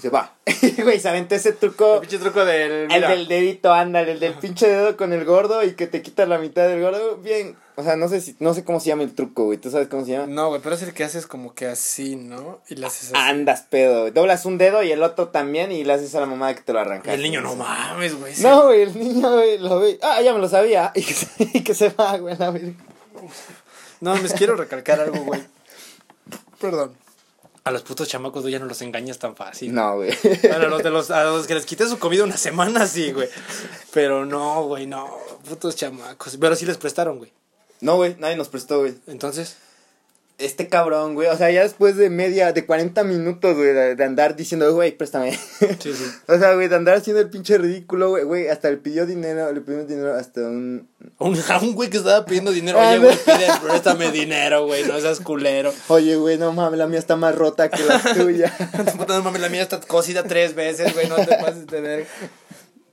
[0.00, 0.32] Dice, va.
[0.82, 1.96] Güey, se aventó ese truco.
[1.96, 2.90] El pinche truco del.
[2.90, 6.24] El del dedito, anda, el del pinche dedo con el gordo y que te quita
[6.24, 7.18] la mitad del gordo.
[7.18, 7.54] Bien.
[7.76, 9.58] O sea, no sé si, no sé cómo se llama el truco, güey.
[9.58, 10.26] ¿Tú sabes cómo se llama?
[10.26, 12.60] No, güey, pero es el que haces como que así, ¿no?
[12.68, 13.12] Y le haces así.
[13.14, 14.12] Andas pedo, güey.
[14.12, 16.72] Doblas un dedo y el otro también y le haces a la mamá que te
[16.72, 17.10] lo arranca.
[17.10, 18.34] Y el niño, no mames, güey.
[18.34, 18.42] sí.
[18.42, 19.98] No, güey, el niño, güey, lo ve.
[20.02, 20.92] Ah, ya me lo sabía.
[21.00, 22.52] Y que se, y que se va, güey, la.
[24.00, 25.42] No, me quiero recalcar algo, güey.
[26.58, 26.94] Perdón.
[27.62, 29.74] A los putos chamacos, güey, ya no los engañas tan fácil.
[29.74, 30.10] No, güey.
[30.42, 33.12] Bueno, a los, de los, a los que les quité su comida una semana, sí,
[33.12, 33.28] güey.
[33.92, 35.08] Pero no, güey, no.
[35.48, 36.36] Putos chamacos.
[36.40, 37.32] Pero sí les prestaron, güey.
[37.80, 38.94] No, güey, nadie nos prestó, güey.
[39.06, 39.56] Entonces,
[40.40, 41.28] Este cabrón, güey.
[41.28, 44.92] O sea, ya después de media, de 40 minutos, güey, de, de andar diciendo, güey,
[44.92, 45.32] préstame.
[45.32, 46.04] sí, sí.
[46.28, 48.24] o sea, güey, de andar haciendo el pinche ridículo, güey.
[48.24, 50.88] Güey, hasta le pidió dinero, le pidió dinero hasta un.
[51.18, 52.80] Un, a un güey que estaba pidiendo dinero.
[52.80, 53.02] Ah, Oye, no.
[53.04, 54.84] güey, pide, préstame dinero, güey.
[54.84, 55.72] No seas culero.
[55.88, 58.52] Oye, güey, no mames, la mía está más rota que la tuya.
[59.08, 61.06] No mames, la mía está cosida tres veces, güey.
[61.08, 62.06] No te pases de ver.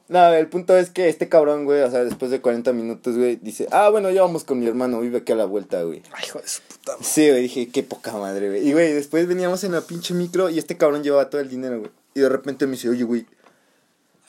[0.09, 3.35] No, el punto es que este cabrón, güey, o sea, después de 40 minutos, güey,
[3.35, 6.01] dice, ah, bueno, ya vamos con mi hermano, vive aquí a la vuelta, güey.
[6.13, 7.05] Ay, hijo de su puta madre.
[7.05, 8.67] Sí, güey, dije, qué poca madre, güey.
[8.67, 11.79] Y, güey, después veníamos en la pinche micro y este cabrón llevaba todo el dinero,
[11.79, 11.91] güey.
[12.13, 13.25] Y de repente me dice, oye, güey,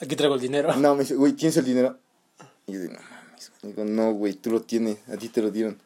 [0.01, 0.73] Aquí traigo el dinero.
[0.77, 1.97] no, me dice, güey, ¿tienes el dinero?
[2.67, 3.51] Y yo digo, no mames.
[3.61, 5.77] Digo, no, güey, tú lo tienes, a ti te lo dieron.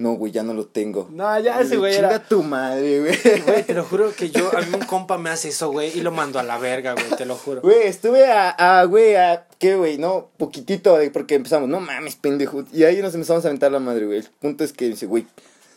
[0.00, 1.08] No, güey, ya no lo tengo.
[1.12, 2.24] No, ya ese güey Chinga era.
[2.24, 3.42] tu madre, güey.
[3.42, 6.00] Güey, te lo juro que yo, a mí un compa me hace eso, güey, y
[6.00, 7.60] lo mando a la verga, güey, te lo juro.
[7.60, 9.98] Güey, estuve a, a, güey, a, ¿qué, güey?
[9.98, 12.64] No, poquitito, de, porque empezamos, no mames, pendejo.
[12.72, 14.20] Y ahí nos empezamos a aventar la madre, güey.
[14.20, 15.26] El punto es que dice, güey,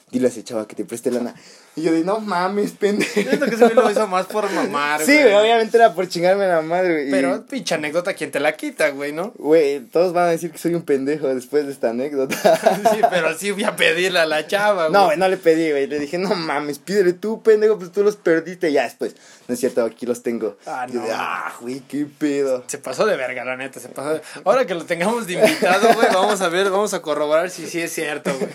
[0.10, 1.36] dile a ese chava que te preste lana.
[1.76, 3.12] Y yo de, no mames, pendejo.
[3.14, 6.46] Siento que ese güey lo hizo más por mamar, Sí, güey, obviamente era por chingarme
[6.48, 7.08] la madre, güey.
[7.08, 9.34] y- Pero pinche anécdota, ¿quién te la quita, güey, no?
[9.40, 12.36] Güey, todos van a decir que soy un pendejo después de esta anécdota.
[12.94, 14.94] Sí, pero sí voy a pedirle a la chava, güey.
[14.94, 15.88] No, güey, no le pedí, güey.
[15.88, 18.72] Le dije, no mames, pídele tú, pendejo, pues tú los perdiste.
[18.72, 19.16] Ya después,
[19.48, 20.56] no es cierto, aquí los tengo.
[20.66, 21.04] Ah, no.
[21.04, 22.64] de, ah, güey, qué pedo.
[22.68, 24.22] Se pasó de verga, la neta, se pasó de...
[24.46, 27.82] Ahora que lo tengamos de invitado, güey, vamos a ver, vamos a corroborar si sí
[27.82, 28.50] es cierto, güey.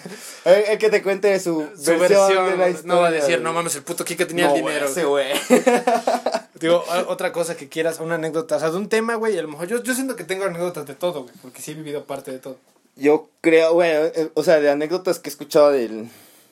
[0.44, 2.94] El, el que te cuente su, Su versión, versión, de la historia.
[2.94, 4.86] no va a decir, no mames, el puto Kika tenía No, el dinero.
[4.86, 5.32] ese güey.
[6.60, 9.48] Digo, otra cosa que quieras, una anécdota, o sea, de un tema, güey, a lo
[9.48, 12.32] mejor yo, yo siento que tengo anécdotas de todo, güey, porque sí he vivido parte
[12.32, 12.56] de todo.
[12.96, 16.08] Yo creo, güey, eh, o sea, de anécdotas que he escuchado del,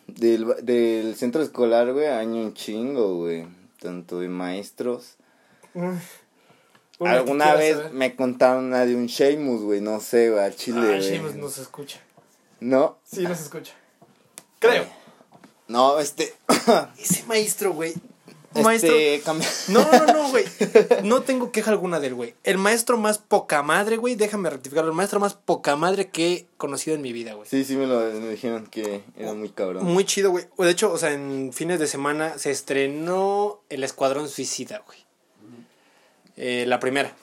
[0.07, 3.47] del, del centro escolar, güey, año un chingo, güey.
[3.81, 5.17] Tanto de maestros.
[7.01, 7.93] Alguna vez saber.
[7.93, 11.01] me contaron una de un Sheamus, güey, no sé, güey, al chile, güey.
[11.01, 12.01] Sheamus no se escucha.
[12.61, 12.99] ¿No?
[13.05, 13.75] Sí, no se escucha.
[14.59, 14.87] Creo.
[15.69, 16.35] No, este...
[16.99, 17.95] Ese maestro, güey.
[18.57, 18.95] Este, Maestro.
[19.35, 20.45] cam- No, no, no, güey.
[21.05, 22.35] No tengo queja alguna del güey.
[22.45, 24.15] El maestro más poca madre, güey.
[24.15, 24.91] Déjame rectificarlo.
[24.91, 27.49] El maestro más poca madre que he conocido en mi vida, güey.
[27.49, 29.85] Sí, sí me lo me dijeron que era muy cabrón.
[29.85, 30.47] Muy chido, güey.
[30.59, 34.99] De hecho, o sea, en fines de semana se estrenó El Escuadrón Suicida, güey.
[36.37, 37.15] Eh, la primera.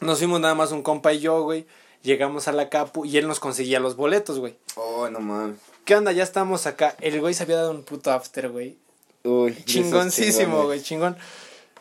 [0.00, 1.66] Nos fuimos nada más un compa y yo, güey.
[2.02, 4.56] Llegamos a la Capu y él nos conseguía los boletos, güey.
[4.76, 5.58] Oh, no mames.
[5.84, 6.12] ¿Qué onda?
[6.12, 6.96] Ya estamos acá.
[7.00, 8.76] El güey se había dado un puto after, güey.
[9.26, 11.16] Uy, Chingoncísimo, güey, chingón.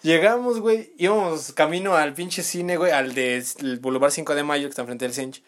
[0.01, 4.67] Llegamos, güey, íbamos camino al pinche cine, güey, al de el Boulevard 5 de Mayo,
[4.67, 5.41] que está enfrente del Sench.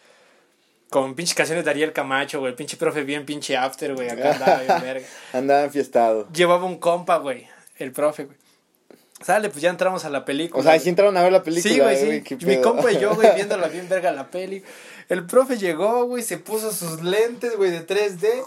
[0.90, 4.34] Con pinche canciones de Ariel Camacho, güey, el pinche profe bien pinche after, güey, acá
[4.34, 5.08] andaba bien verga.
[5.34, 6.28] Andaba enfiestado.
[6.32, 8.38] Llevaba un compa, güey, el profe, güey.
[9.22, 10.60] Sale, pues ya entramos a la película.
[10.60, 11.74] O sea, sí entraron a ver la película.
[11.74, 12.46] Sí, güey, eh, sí.
[12.46, 14.64] Mi compa y yo, güey, viéndola bien verga la peli.
[15.10, 18.44] El profe llegó, güey, se puso sus lentes, güey, de 3D.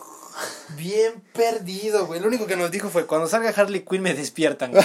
[0.76, 2.20] Bien perdido, güey.
[2.20, 4.84] Lo único que nos dijo fue, cuando salga Harley Quinn me despiertan, güey.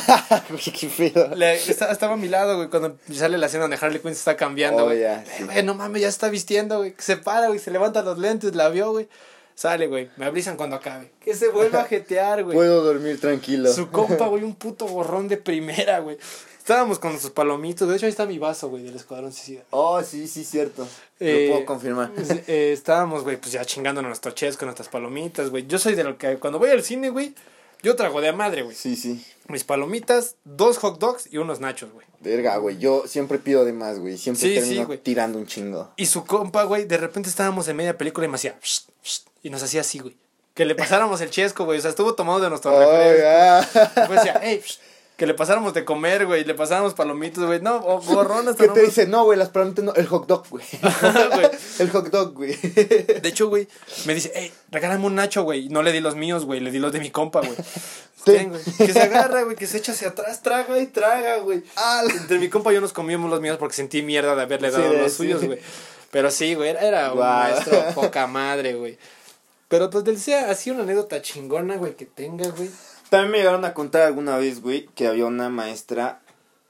[0.73, 1.13] Qué.
[1.35, 4.19] Le- esta- estaba a mi lado, güey, cuando sale la escena donde Harley Quinn se
[4.19, 5.03] está cambiando, Oh, güey.
[5.03, 5.43] Eh, sí.
[5.43, 6.95] güey, no mames, ya está vistiendo, güey.
[6.97, 9.07] Se para, güey, se levanta los lentes, la vio, güey.
[9.53, 11.11] Sale, güey, me avisan cuando acabe.
[11.23, 12.55] Que se vuelva a jetear, güey.
[12.57, 13.71] Puedo dormir tranquilo.
[13.71, 16.17] Su compa, güey, un puto borrón de primera, güey.
[16.65, 17.87] Estábamos con sus palomitos.
[17.87, 19.61] De hecho, ahí está mi vaso, güey, del Escuadrón Suicida.
[19.69, 20.87] Oh, sí, sí, cierto.
[21.19, 22.11] Eh, Lo puedo confirmar.
[22.17, 25.67] eh, eh, estábamos, güey, pues ya chingándonos nuestro ches con nuestras palomitas, güey.
[25.67, 27.35] Yo soy de lo que cuando voy al cine, güey,
[27.83, 28.75] yo trago de a madre, güey.
[28.75, 29.23] Sí, sí.
[29.47, 32.07] Mis palomitas, dos hot dogs y unos nachos, güey.
[32.21, 32.79] Verga, güey.
[32.79, 34.17] Yo siempre pido de más, güey.
[34.17, 35.91] Siempre Sí, termino tirando un chingo.
[35.97, 38.57] Y su compa, güey, de repente estábamos en media película y me hacía...
[38.63, 40.15] "Shh, shh", y nos hacía así, güey.
[40.55, 41.77] Que le pasáramos el chesco, güey.
[41.77, 43.89] O sea, estuvo tomado de nuestro Oh, refresco.
[43.97, 44.79] Después decía, hey, shh",
[45.17, 46.43] que le pasáramos de comer, güey.
[46.43, 47.61] Le pasáramos palomitos, güey.
[47.61, 49.07] No, o gorrón hasta ¿Qué no te dice?
[49.07, 49.93] No, güey, las palomitas no.
[49.93, 50.65] El hot dog, güey.
[51.79, 52.55] El hot dog, güey.
[52.55, 53.67] De hecho, güey,
[54.05, 55.69] me dice, hey, regálame un nacho, güey.
[55.69, 56.59] No le di los míos, güey.
[56.59, 57.55] Le di los de mi compa, güey.
[58.25, 58.61] Ten, güey.
[58.77, 61.63] Que se agarra, güey, que se echa hacia atrás, traga y traga, güey.
[62.19, 64.91] Entre mi compa y yo nos comíamos los míos porque sentí mierda de haberle dado
[64.93, 65.17] los sí.
[65.17, 65.59] suyos, güey.
[66.11, 68.97] Pero sí, güey, era, era un maestro poca madre, güey.
[69.67, 72.69] Pero pues del sea así una anécdota chingona, güey, que tenga, güey.
[73.09, 76.19] También me llegaron a contar alguna vez, güey, que había una maestra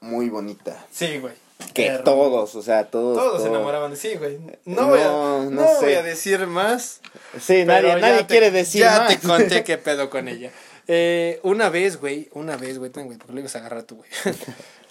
[0.00, 0.86] muy bonita.
[0.90, 1.34] Sí, güey.
[1.72, 3.16] Que todos, o sea, todos.
[3.16, 4.38] Todos se enamoraban de sí, güey.
[4.66, 5.96] No, No, voy, a, no no voy sé.
[5.96, 7.00] a decir más.
[7.40, 9.08] Sí, nadie, ya nadie te- quiere decir Ya más.
[9.20, 10.50] te conté qué pedo con ella.
[10.86, 13.96] Eh, una vez, güey, una vez, güey, ten, güey, porque lo ibas a agarrar tú,
[13.96, 14.10] güey.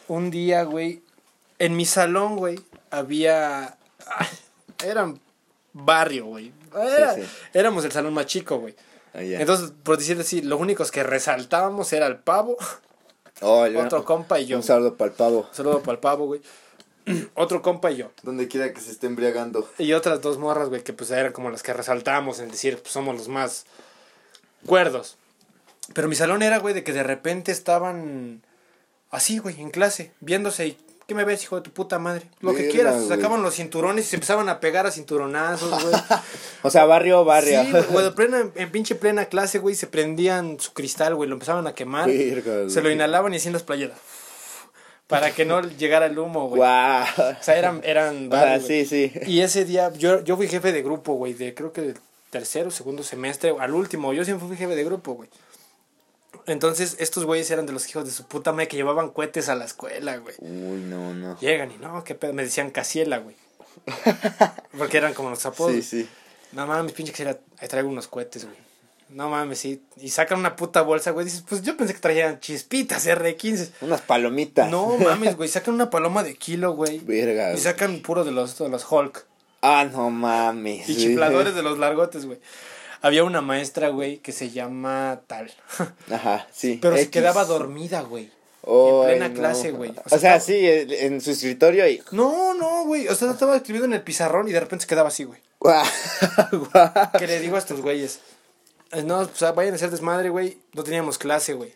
[0.07, 1.01] Un día, güey,
[1.59, 2.59] en mi salón, güey,
[2.91, 3.77] había...
[4.07, 4.27] ay,
[4.83, 5.19] Eran
[5.73, 6.51] barrio, güey.
[6.75, 7.21] Era- sí.
[7.53, 8.75] Éramos el salón más chico, güey.
[9.15, 9.21] Ah.
[9.21, 12.57] Entonces, por decir así, los únicos que resaltábamos era el pavo,
[13.41, 14.57] Oh, el- otro compa y yo.
[14.57, 15.47] Un saludo para el pavo.
[15.49, 16.41] Un saludo para el pavo, güey.
[17.35, 18.11] Otro compa y yo.
[18.23, 19.69] Donde quiera que se esté embriagando.
[19.77, 22.91] Y otras dos morras, güey, que pues eran como las que resaltamos en decir, pues
[22.93, 23.65] somos los más
[24.65, 25.17] cuerdos.
[25.93, 28.41] Pero mi salón era, güey, de que de repente estaban
[29.11, 32.23] así, güey, en clase, viéndose y, ¿qué me ves, hijo de tu puta madre?
[32.41, 33.07] Lo que quieras, güey.
[33.07, 35.95] sacaban los cinturones y se empezaban a pegar a cinturonazos, güey.
[36.63, 37.63] O sea, barrio, barrio.
[37.63, 41.67] Sí, güey, plena, en pinche plena clase, güey, se prendían su cristal, güey, lo empezaban
[41.67, 42.09] a quemar.
[42.67, 43.97] Se lo inhalaban y hacían las playeras.
[45.07, 46.61] Para que no llegara el humo, güey.
[46.61, 49.11] O sea, eran, eran Ah, sí, sí.
[49.27, 51.97] Y ese día, yo, yo fui jefe de grupo, güey, de creo que del
[52.31, 55.29] tercero, segundo semestre, al último, yo siempre fui jefe de grupo, güey.
[56.47, 59.55] Entonces, estos güeyes eran de los hijos de su puta madre que llevaban cohetes a
[59.55, 60.35] la escuela, güey.
[60.39, 61.39] Uy, no, no.
[61.39, 63.35] Llegan y no, qué pedo, me decían Casiela, güey.
[64.77, 65.73] Porque eran como los apodos.
[65.73, 66.09] Sí, sí.
[66.51, 68.57] No mames, pinche Casiela, ahí traigo unos cohetes, güey.
[69.09, 69.83] No mames, sí.
[69.97, 71.25] Y sacan una puta bolsa, güey.
[71.25, 73.69] Dices, pues yo pensé que traían chispitas R15.
[73.81, 74.69] Unas palomitas.
[74.69, 75.47] No mames, güey.
[75.47, 76.99] Sacan una paloma de kilo, güey.
[76.99, 77.53] Verga.
[77.53, 79.25] Y sacan puro de los, de los Hulk.
[79.61, 80.89] Ah, no mames.
[80.89, 82.39] Y chifladores de los largotes, güey.
[83.01, 85.51] Había una maestra, güey, que se llama tal.
[86.11, 86.79] Ajá, sí.
[86.81, 88.31] Pero se quedaba dormida, güey.
[88.67, 89.35] En plena no.
[89.35, 89.93] clase, güey.
[90.09, 92.01] O sea, sí, en su escritorio y.
[92.11, 93.07] No, no, güey.
[93.07, 95.39] O sea, estaba escribiendo en el pizarrón y de repente se quedaba así, güey.
[97.17, 98.19] ¿Qué le digo a estos güeyes?
[98.91, 100.59] Eh, No, o sea, vayan a hacer desmadre, güey.
[100.73, 101.73] No teníamos clase, güey.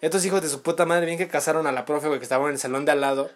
[0.00, 2.46] Estos hijos de su puta madre, bien que casaron a la profe, güey, que estaba
[2.46, 3.30] en el salón de al lado.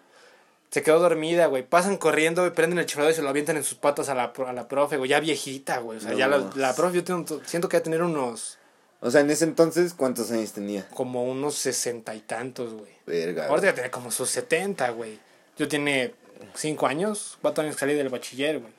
[0.71, 1.63] Se quedó dormida, güey.
[1.63, 4.31] Pasan corriendo, güey, prenden el chiflador y se lo avientan en sus patas a la,
[4.47, 5.09] a la profe, güey.
[5.09, 5.97] Ya viejita, güey.
[5.97, 6.17] O sea, No.
[6.17, 8.57] ya la, la profe, yo tengo- siento que va a tener unos,
[9.01, 10.87] O sea, en ese entonces, ¿cuántos años tenía?
[10.93, 12.91] como unos sesenta y tantos, güey.
[13.05, 13.47] Verga.
[13.47, 15.19] Ahorita ya tiene como sus setenta, güey.
[15.57, 16.13] Yo tiene
[16.55, 18.71] cinco años, cuatro años que salí del bachiller, güey.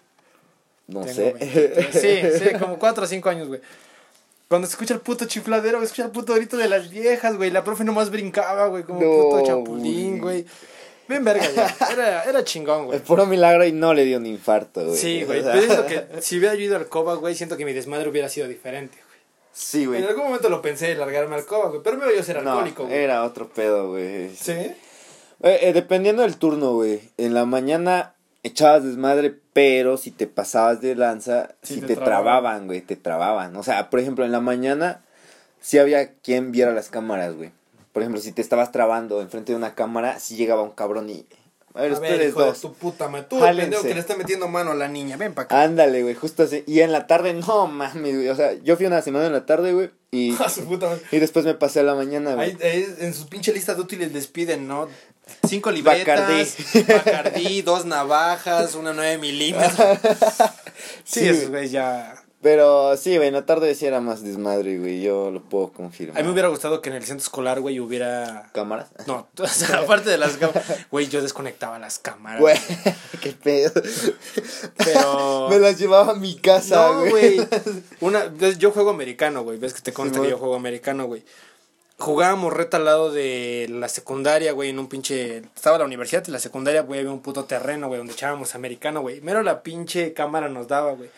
[0.89, 1.33] No Tengo sé.
[1.39, 1.87] 23.
[1.93, 3.61] Sí, sí, como cuatro o cinco años, güey.
[4.49, 7.51] Cuando se escucha el puto chifladero, escucha el puto grito de las viejas, güey.
[7.51, 10.43] La profe nomás brincaba, güey, como No, puto chapulín, güey.
[10.43, 10.47] güey.
[11.13, 11.77] Bien verga, ya.
[11.93, 12.97] Era, era chingón, güey.
[12.99, 14.97] Es puro milagro y no le dio un infarto, güey.
[14.97, 15.41] Sí, güey.
[15.41, 18.09] O sea, Pero que si hubiera yo ido al Coba, güey, siento que mi desmadre
[18.09, 19.21] hubiera sido diferente, güey.
[19.53, 20.03] Sí, güey.
[20.03, 21.83] En algún momento lo pensé largarme al Coba, güey.
[21.85, 22.97] Pero me yo a ser No, alcohólico, güey.
[22.99, 24.35] era otro pedo, güey.
[24.35, 24.53] ¿Sí?
[24.53, 24.77] Eh,
[25.43, 27.01] eh, dependiendo del turno, güey.
[27.19, 31.95] En la mañana echabas desmadre, pero si te pasabas de lanza, Sí, si te te,
[31.97, 32.25] trababan.
[32.25, 33.55] trababan, güey, te trababan.
[33.57, 35.03] O sea, por ejemplo, en la mañana
[35.61, 37.51] sí había quien viera las cámaras, güey.
[37.93, 41.27] Por ejemplo, si te estabas trabando enfrente de una cámara, sí llegaba un cabrón y...
[41.75, 42.61] A ver, A ver, ustedes hijo de dos.
[42.61, 43.27] tu puta madre.
[43.31, 45.17] Tú, pendejo que le está metiendo mano a la niña.
[45.17, 45.63] Ven pa' acá.
[45.63, 46.65] Ándale, güey, justo así.
[46.67, 48.29] Y en la tarde, no mames, güey.
[48.29, 49.91] O sea, yo fui una semana en la tarde, güey.
[50.11, 51.03] Y, A su puta madre.
[51.11, 52.51] y después me pasé a la mañana, güey.
[52.51, 54.87] Ahí, ahí en su pinche lista de útiles les piden, ¿no?
[55.49, 56.85] Cinco libretas, Bacardí.
[56.93, 59.73] Bacardí, dos navajas, una 9 milímetros.
[61.05, 61.69] Sí, Sí, güey.
[61.71, 62.22] ya...
[62.43, 65.01] Pero sí, güey, en la tarde sí era más desmadre, güey.
[65.01, 66.19] Yo lo puedo confirmar.
[66.19, 68.51] A mí me hubiera gustado que en el centro escolar, güey, hubiera...
[68.53, 68.89] ¿Cámaras?
[69.07, 70.65] No, o sea, aparte de las cámaras...
[70.91, 72.41] Güey, yo desconectaba las cámaras.
[72.41, 72.57] Güey,
[73.23, 73.71] qué pedo.
[74.77, 75.49] Pero...
[75.51, 77.37] Me las llevaba a mi casa, No, güey.
[77.37, 77.49] güey.
[78.01, 79.59] Una, yo juego americano, güey.
[79.59, 81.25] Ves que te consta Sí, que yo juego americano, güey.
[81.99, 85.45] Jugábamos reta al lado de la secundaria, güey, en un pinche...
[85.55, 89.01] Estaba la universidad y la secundaria, güey, había un puto terreno, güey, donde echábamos americano,
[89.01, 89.21] güey.
[89.21, 91.09] Mero la pinche cámara nos daba, güey.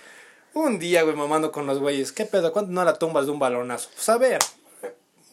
[0.54, 2.12] Un día, güey, mamando con los güeyes.
[2.12, 2.52] ¿Qué pedo?
[2.52, 3.90] ¿Cuánto no la tumbas de un balonazo?
[3.94, 4.38] Pues a ver.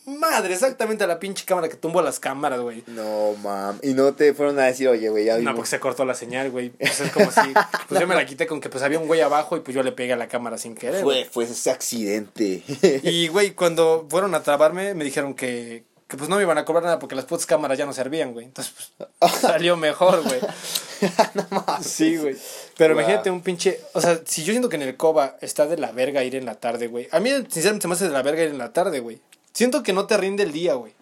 [0.03, 2.83] Madre, exactamente a la pinche cámara que tumbó las cámaras, güey.
[2.87, 3.77] No, mam.
[3.83, 5.55] Y no te fueron a decir, oye, güey, ya No, vimos.
[5.55, 6.69] porque se cortó la señal, güey.
[6.71, 7.39] Pues es como si...
[7.87, 9.83] Pues yo me la quité con que pues había un güey abajo y pues yo
[9.83, 11.03] le pegué a la cámara sin querer.
[11.03, 12.63] Fue, fue ese accidente.
[13.03, 16.65] Y, güey, cuando fueron a trabarme, me dijeron que, que pues no me iban a
[16.65, 18.45] cobrar nada porque las putas cámaras ya no servían, güey.
[18.45, 18.73] Entonces,
[19.17, 20.41] pues, salió mejor, güey.
[21.81, 22.35] Sí, güey.
[22.77, 23.01] Pero Wow.
[23.01, 23.79] imagínate un pinche.
[23.93, 26.45] O sea, si yo siento que en el Coba está de la verga ir en
[26.45, 27.07] la tarde, güey.
[27.13, 29.21] A mí, sinceramente, se me hace de la verga ir en la tarde, güey.
[29.53, 30.93] Siento que no te rinde el día, güey.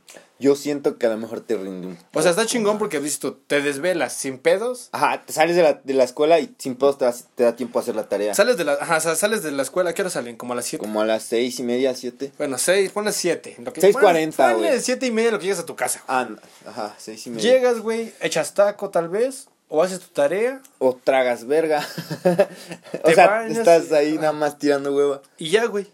[0.42, 1.98] Yo siento que a lo mejor te rinde un...
[2.14, 4.88] O sea, está chingón porque, visto, te desvelas sin pedos.
[4.94, 7.58] Ajá, te sales de la, de la escuela y sin pedos te, das- te da
[7.58, 8.34] tiempo a hacer la tarea.
[8.34, 10.38] Sales de la, ajá, o sea, sales de la escuela, ¿a qué hora salen?
[10.38, 10.82] Como a las 7.
[10.86, 12.32] Como a las seis y media, siete.
[12.38, 13.58] Bueno, 6, ponle 7.
[13.60, 14.80] 6:40, güey.
[14.80, 16.02] 7 y media lo que llegas a tu casa.
[16.08, 17.52] Ah, no, ajá, seis y media.
[17.52, 21.86] Llegas, güey, echas taco tal vez, o haces tu tarea, O tragas verga.
[23.04, 25.22] o sea, bañas estás y- ahí nada más tirando hueva.
[25.38, 25.88] y ya, güey.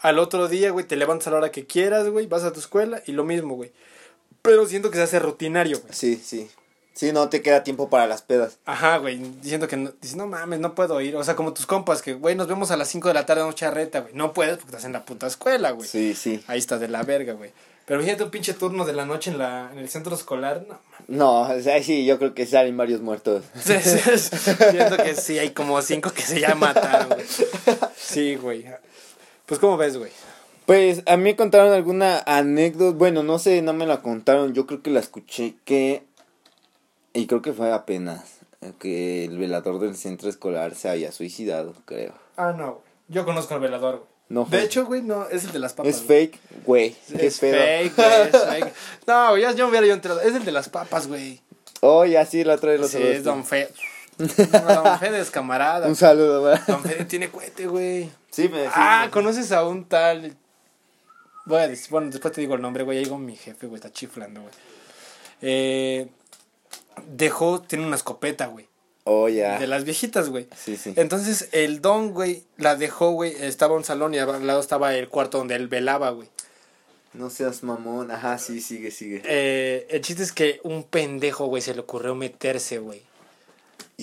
[0.00, 2.60] Al otro día, güey, te levantas a la hora que quieras, güey, vas a tu
[2.60, 3.70] escuela y lo mismo, güey.
[4.42, 5.92] Pero siento que se hace rutinario, güey.
[5.92, 6.50] Sí, sí.
[6.92, 8.58] Sí, no te queda tiempo para las pedas.
[8.64, 11.16] Ajá, güey, diciendo que no, dices, no mames, no puedo ir.
[11.16, 13.42] O sea, como tus compas, que, güey, nos vemos a las 5 de la tarde,
[13.42, 14.14] noche reta, güey.
[14.14, 15.88] No puedes porque estás en la puta escuela, güey.
[15.88, 16.42] Sí, sí.
[16.46, 17.52] Ahí está de la verga, güey.
[17.86, 20.78] Pero fíjate un pinche turno de la noche en, la, en el centro escolar, no.
[21.08, 23.44] No, o sea, sí, yo creo que salen varios muertos.
[23.60, 24.36] Sí, sí, sí.
[24.70, 27.26] Siento que sí, hay como cinco que se ya mataron, güey.
[27.96, 28.66] Sí, güey.
[29.50, 30.12] Pues, ¿cómo ves, güey?
[30.64, 34.64] Pues a mí me contaron alguna anécdota, bueno, no sé, no me la contaron, yo
[34.64, 36.04] creo que la escuché que,
[37.14, 38.38] y creo que fue apenas,
[38.78, 42.14] que el velador del centro escolar se había suicidado, creo.
[42.36, 42.84] Ah, no, güey.
[43.08, 44.08] Yo conozco al velador, güey.
[44.28, 45.96] No De hecho, güey, no, es el de las papas.
[45.96, 46.28] es güey.
[46.28, 48.72] fake, güey, Es fake, güey, es fake.
[49.08, 50.20] No, güey, ya yo me hubiera yo enterado.
[50.20, 51.40] Es el de las papas, güey.
[51.80, 53.68] Oh, ya sí, la otra vez lo Sí, es Don Fe.
[54.20, 55.86] No, Don Fede es camarada.
[55.86, 56.62] Un saludo, ¿verdad?
[56.66, 58.10] Don Fede tiene cohete, güey.
[58.30, 60.36] Sí, me sí, Ah, me- ¿conoces a un tal?
[61.46, 62.98] Voy a decir, bueno, después te digo el nombre, güey.
[62.98, 64.52] Ahí digo mi jefe, güey, está chiflando, güey.
[65.42, 66.08] Eh,
[67.08, 68.68] dejó, tiene una escopeta, güey.
[69.04, 69.58] Oh, ya.
[69.58, 70.46] De las viejitas, güey.
[70.56, 70.92] Sí, sí.
[70.96, 73.34] Entonces, el don, güey, la dejó, güey.
[73.42, 76.28] Estaba un salón y al lado estaba el cuarto donde él velaba, güey.
[77.14, 78.10] No seas mamón.
[78.12, 79.22] Ajá, sí, sigue, sigue.
[79.24, 83.02] Eh, el chiste es que un pendejo, güey, se le ocurrió meterse, güey.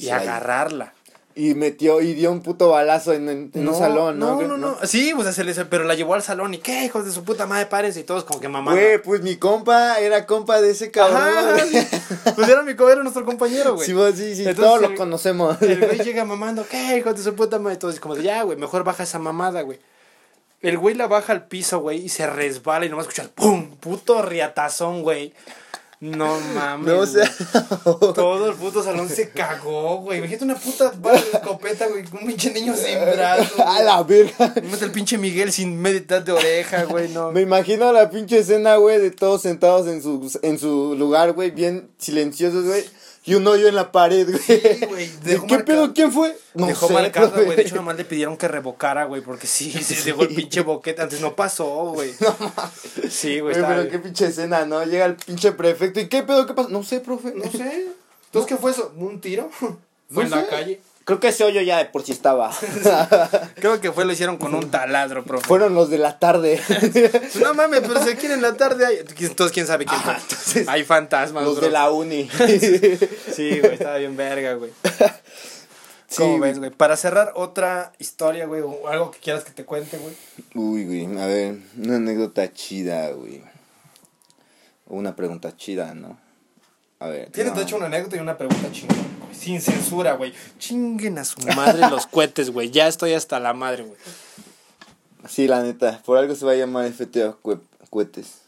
[0.06, 0.94] Y, agarrarla.
[1.36, 4.42] Y metió, y dio un puto balazo en, en- un salón, ¿no?
[4.42, 4.78] No, no, no.
[4.88, 7.46] Sí, pues se le, pero la llevó al salón y qué, hijos de su puta
[7.46, 8.72] madre, párense y todos como que mamá.
[8.74, 11.22] Güey, pues mi compa era compa de ese cabrón.
[11.22, 11.70] Ajá, güey.
[11.70, 11.88] sí.
[12.36, 13.86] Pues era mi era nuestro compañero, güey.
[13.86, 15.62] Sí, sí, sí, Entonces, todos el- lo conocemos.
[15.62, 17.76] El güey llega mamando, ¿qué, hijos de su puta madre?
[17.76, 19.80] Y todos como de, ya, güey, mejor baja esa mamada, güey.
[20.64, 23.76] El güey la baja al piso, güey, y se resbala y nomás escucha el pum,
[23.76, 25.34] puto riatazón, güey.
[26.00, 26.88] No mames.
[26.88, 27.28] No, o sea.
[27.84, 30.20] Todo el puto salón se cagó, güey.
[30.20, 32.04] Imagínate una puta bala de escopeta, güey.
[32.12, 33.64] Un pinche niño sin brazo.
[33.68, 34.54] a la verga.
[34.58, 37.10] Imagínate el pinche Miguel sin mitad de oreja, güey.
[37.10, 37.32] No.
[37.32, 41.50] Me imagino la pinche escena, güey, de todos sentados en su, en su lugar, güey,
[41.50, 42.86] bien silenciosos, güey.
[43.28, 44.40] Y un hoyo en la pared, güey.
[44.40, 45.94] Sí, güey, ¿De dejó ¿Qué marcado- pedo?
[45.94, 46.36] ¿Quién fue?
[46.54, 47.56] No dejó sé, marcado, güey.
[47.58, 51.02] De hecho, nomás le pidieron que revocara, güey, porque sí, se dejó el pinche boquete.
[51.02, 52.14] Antes no pasó, güey.
[53.10, 53.90] Sí, güey, pero bien.
[53.90, 54.84] qué pinche escena, ¿no?
[54.84, 56.00] Llega el pinche prefecto.
[56.00, 56.46] ¿Y qué pedo?
[56.48, 56.70] ¿Qué pasó?
[56.70, 57.34] No sé, profe.
[57.36, 57.88] No sé.
[58.26, 58.92] Entonces, ¿qué fue eso?
[58.98, 59.50] ¿Un tiro?
[59.62, 59.78] No
[60.10, 60.80] ¿Fue en la calle?
[61.08, 62.52] Creo que ese hoyo ya de por sí estaba.
[63.56, 65.48] Creo que fue, lo hicieron con un taladro, profe.
[65.48, 66.60] Fueron los de la tarde.
[67.42, 68.98] No mames, pero si aquí en la tarde hay...
[68.98, 71.68] Entonces, ¿quién sabe quién entonces, hay fantasmas, los bro.
[71.68, 72.30] de la uni.
[73.34, 74.72] Sí, güey, estaba bien verga, güey.
[76.08, 76.72] Sí, ¿Cómo ves, güey?
[76.72, 80.14] Para cerrar otra historia, güey, o algo que quieras que te cuente, güey.
[80.56, 83.42] Uy, güey, a ver, una anécdota chida, güey.
[84.88, 86.18] O una pregunta chida, ¿no?
[87.00, 87.30] A ver.
[87.32, 87.60] Tienes, no.
[87.60, 89.36] de hecho, una anécdota y una pregunta chingona, güey.
[89.40, 90.34] Sin censura, güey.
[90.60, 92.72] Chinguen a su madre los cohetes, güey.
[92.72, 93.98] Ya estoy hasta la madre, güey.
[95.30, 97.60] Sí, la neta, por algo se va a llamar FTO cue-
[97.90, 98.42] cohetes.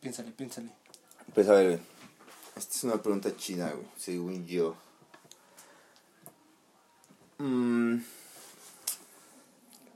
[0.00, 0.68] Piénsale, piénsale.
[1.34, 1.78] Pues a ver, güey.
[2.56, 4.76] Esta es una pregunta chida, güey, según yo.
[7.38, 7.98] Mm,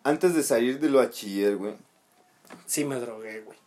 [0.04, 1.74] antes de salir del bachiller, güey.
[2.66, 3.58] Sí me drogué, güey.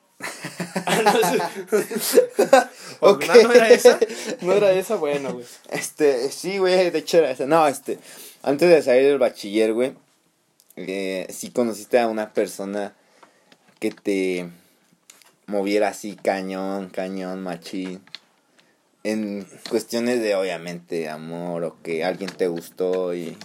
[3.01, 3.25] O- Ok.
[3.27, 3.99] ¿No, ¿No era esa?
[4.41, 5.45] No era esa, bueno, güey.
[5.69, 7.45] Este, sí, güey, de hecho era esa.
[7.45, 7.99] No, este,
[8.41, 9.93] antes de salir del bachiller, güey,
[10.75, 12.93] eh, sí conociste a una persona
[13.79, 14.49] que te
[15.47, 18.01] moviera así cañón, cañón, machín.
[19.03, 23.37] En cuestiones de, obviamente, amor o que alguien te gustó y...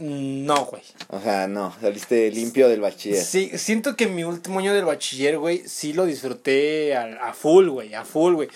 [0.00, 0.82] No, güey.
[1.08, 3.22] O sea, no, saliste limpio del bachiller.
[3.22, 7.68] Sí, siento que mi último año del bachiller, güey, sí lo disfruté a, a full,
[7.68, 8.48] güey, a full, güey.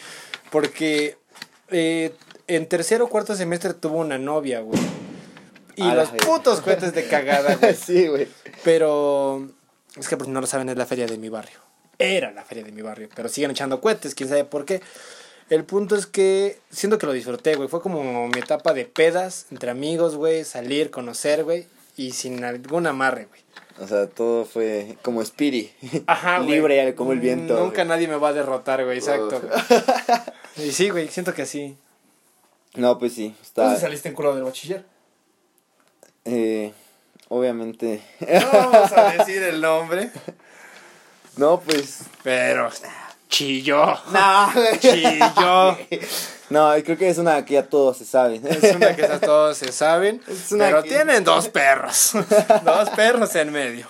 [0.51, 1.19] Porque
[1.71, 2.15] eh,
[2.47, 4.81] en tercero o cuarto semestre tuvo una novia, güey.
[5.77, 7.75] Y A los putos cohetes de cagada, güey.
[7.75, 8.27] sí, güey.
[8.63, 9.49] Pero
[9.99, 11.59] es que por si no lo saben, es la feria de mi barrio.
[11.99, 14.81] Era la feria de mi barrio, pero siguen echando cohetes, quién sabe por qué.
[15.51, 17.69] El punto es que siento que lo disfruté, güey.
[17.69, 22.87] Fue como mi etapa de pedas, entre amigos, güey, salir, conocer, güey, y sin algún
[22.87, 23.43] amarre, güey.
[23.81, 25.73] O sea, todo fue como Spiri.
[26.07, 26.51] Ajá, güey.
[26.51, 27.59] Libre como el viento.
[27.59, 27.89] Nunca güey.
[27.89, 29.41] nadie me va a derrotar, güey, exacto.
[29.41, 29.53] güey.
[30.57, 31.77] Y sí, güey, siento que sí.
[32.75, 33.63] No, pues sí, está...
[33.63, 34.85] ¿Entonces saliste en culo del bachiller?
[36.25, 36.73] Eh,
[37.29, 38.01] obviamente...
[38.21, 40.11] No vamos a decir el nombre,
[41.37, 42.05] no, pues...
[42.23, 42.71] pero
[43.35, 43.87] chilló.
[44.13, 45.77] No, Chilló.
[46.51, 48.47] No, creo que es una que ya todos se saben.
[48.47, 52.13] Es una que esas todos se saben, Es una pero que- tienen dos perros.
[52.65, 53.89] dos perros en medio.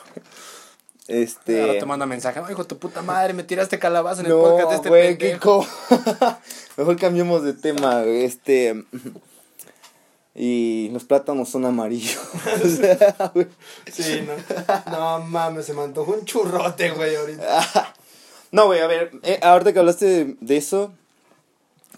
[1.06, 1.60] Este.
[1.60, 4.70] Ahora te manda mensaje, "Ay, hijo tu puta madre, me tiraste calabaza en el podcast
[4.70, 5.66] de este güey, qué pendejo".
[5.88, 6.38] co-
[6.78, 8.24] Mejor cambiamos de tema, güey.
[8.24, 8.84] Este.
[10.34, 12.18] Y los plátanos son amarillos.
[12.64, 13.46] O sea, güey.
[13.92, 14.90] Sí, no.
[14.90, 17.94] No mames, se me antojó un churrote, güey, ahorita.
[18.54, 20.92] No, güey, a ver, eh, ahorita que hablaste de, de eso,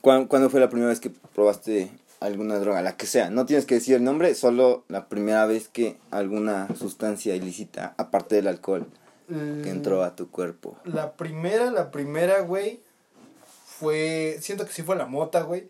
[0.01, 1.91] ¿cuán- ¿Cuándo fue la primera vez que probaste
[2.21, 2.81] alguna droga?
[2.83, 3.29] La que sea.
[3.31, 8.37] No tienes que decir el nombre, solo la primera vez que alguna sustancia ilícita, aparte
[8.37, 8.87] del alcohol,
[9.29, 10.77] que entró a tu cuerpo.
[10.85, 12.81] La primera, la primera, güey,
[13.67, 14.39] fue.
[14.41, 15.69] Siento que sí fue la mota, güey.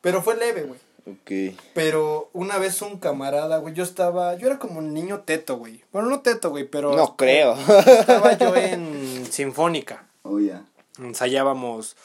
[0.00, 0.80] Pero fue leve, güey.
[1.04, 1.56] Ok.
[1.74, 4.34] Pero una vez un camarada, güey, yo estaba.
[4.36, 5.82] Yo era como un niño teto, güey.
[5.92, 6.94] Bueno, no teto, güey, pero.
[6.96, 7.54] No creo.
[7.54, 10.06] Estaba yo en Sinfónica.
[10.22, 10.64] Oh, ya.
[10.98, 11.96] Ensayábamos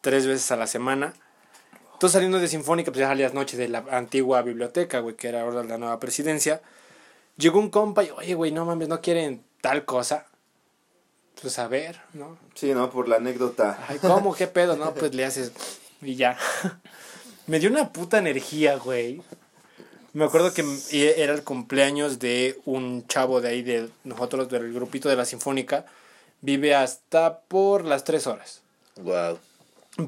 [0.00, 1.14] tres veces a la semana.
[1.94, 5.42] Entonces saliendo de Sinfónica, pues ya salías noche de la antigua biblioteca, güey, que era
[5.42, 6.60] ahora la nueva presidencia.
[7.36, 10.26] Llegó un compa y, oye, güey, no mames, ¿no quieren tal cosa?
[11.40, 12.38] Pues a ver, ¿no?
[12.54, 13.84] Sí, no, por la anécdota.
[13.88, 14.34] Ay, ¿cómo?
[14.34, 14.76] ¿Qué pedo?
[14.76, 15.52] No, pues le haces
[16.02, 16.36] y ya.
[17.46, 19.22] Me dio una puta energía, güey.
[20.12, 20.64] Me acuerdo que
[21.16, 25.86] era el cumpleaños de un chavo de ahí, de nosotros, del grupito de la Sinfónica.
[26.40, 28.60] Vive hasta por las tres horas.
[28.96, 29.38] Wow.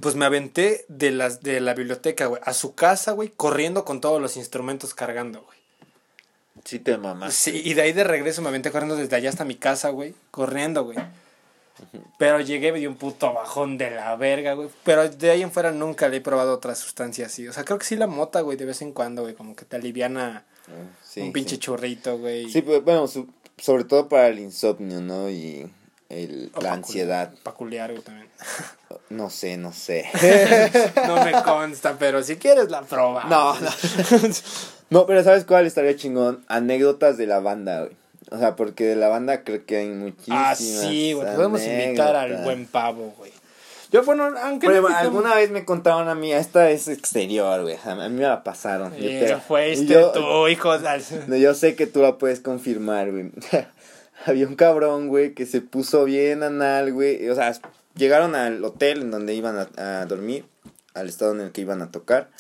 [0.01, 4.01] Pues me aventé de, las, de la biblioteca, güey, a su casa, güey, corriendo con
[4.01, 5.59] todos los instrumentos cargando, güey.
[6.65, 7.35] Sí te mamás.
[7.35, 10.15] Sí, y de ahí de regreso me aventé corriendo desde allá hasta mi casa, güey.
[10.31, 10.99] Corriendo, güey.
[12.19, 14.69] Pero llegué, me dio un puto bajón de la verga, güey.
[14.85, 17.49] Pero de ahí en fuera nunca le he probado otra sustancia así.
[17.49, 19.35] O sea, creo que sí la mota, güey, de vez en cuando, güey.
[19.35, 20.45] Como que te aliviana
[21.03, 21.59] Sí, un pinche sí.
[21.61, 22.51] churrito, güey.
[22.51, 25.31] Sí, pues, bueno, su- sobre todo para el insomnio, ¿no?
[25.31, 25.71] Y
[26.11, 27.33] el, O la ansiedad.
[27.43, 28.29] Peculiar, también.
[29.09, 30.07] No sé, no sé.
[31.07, 33.25] no me consta, pero si quieres la prueba.
[33.25, 33.71] No, no.
[34.91, 36.45] No, pero ¿sabes cuál estaría chingón?
[36.49, 37.93] Anécdotas de la banda, güey.
[38.33, 40.51] O sea, porque de la banda creo que hay muchísimas.
[40.53, 41.33] Ah, sí, güey.
[41.37, 43.31] Podemos invitar al buen pavo, güey.
[43.93, 47.77] Yo, bueno, aunque Pero no alguna vez me contaron a mí, esta es exterior, güey.
[47.85, 48.93] A mí me la pasaron.
[48.97, 49.39] Yo te- Eh,
[49.69, 50.77] y este yo- tu hijo.
[50.79, 53.31] de- No, yo sé que tú la puedes confirmar, güey.
[54.27, 57.29] Había un cabrón, güey, que se puso bien anal, güey.
[57.29, 57.53] O sea,
[57.97, 60.45] llegaron al hotel en donde iban a, a dormir,
[60.95, 62.31] al estado en el que iban a tocar.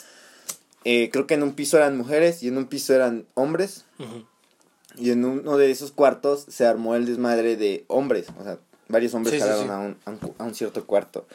[0.84, 3.84] Eh, creo que en un piso eran mujeres y en un piso eran hombres.
[4.96, 8.26] Y en uno de esos cuartos se armó el desmadre de hombres.
[8.38, 8.58] O sea,
[8.88, 9.70] varios hombres Sí, sí, jalaron sí.
[9.72, 11.26] A, un, a, un, cu- a un cierto cuarto.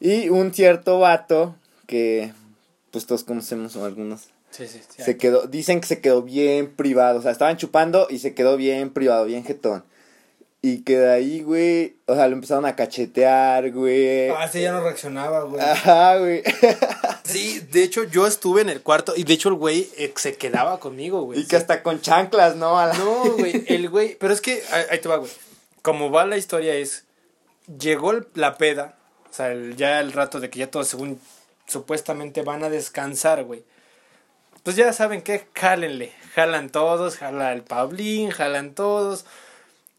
[0.00, 1.56] Y un cierto vato
[1.86, 2.32] que,
[2.90, 5.02] pues todos conocemos o algunos, Sí, sí, sí.
[5.02, 8.56] se quedó, dicen que se quedó bien privado, o sea, estaban chupando y se quedó
[8.56, 9.84] bien privado, bien jetón.
[10.62, 14.30] Y que de ahí, güey, o sea, lo empezaron a cachetear, güey.
[14.30, 15.60] Ah, sí, ya no reaccionaba, güey.
[15.62, 16.42] Ajá, güey.
[17.24, 20.36] Sí, de hecho, yo estuve en el cuarto y de hecho el güey eh, se
[20.36, 21.40] quedaba conmigo, güey.
[21.40, 22.78] Y que hasta con chanclas, ¿no?
[22.78, 25.30] A la- No, güey, el güey, pero es que ahí, ahí te va, güey.
[25.82, 27.04] Como va la historia es,
[27.78, 28.96] llegó el- la peda,
[29.30, 31.18] o sea, el- ya el rato de que ya todos según
[31.66, 33.64] supuestamente van a descansar, güey.
[34.64, 39.24] Pues ya saben que jálenle, jalan todos, jala el Pablín, jalan todos.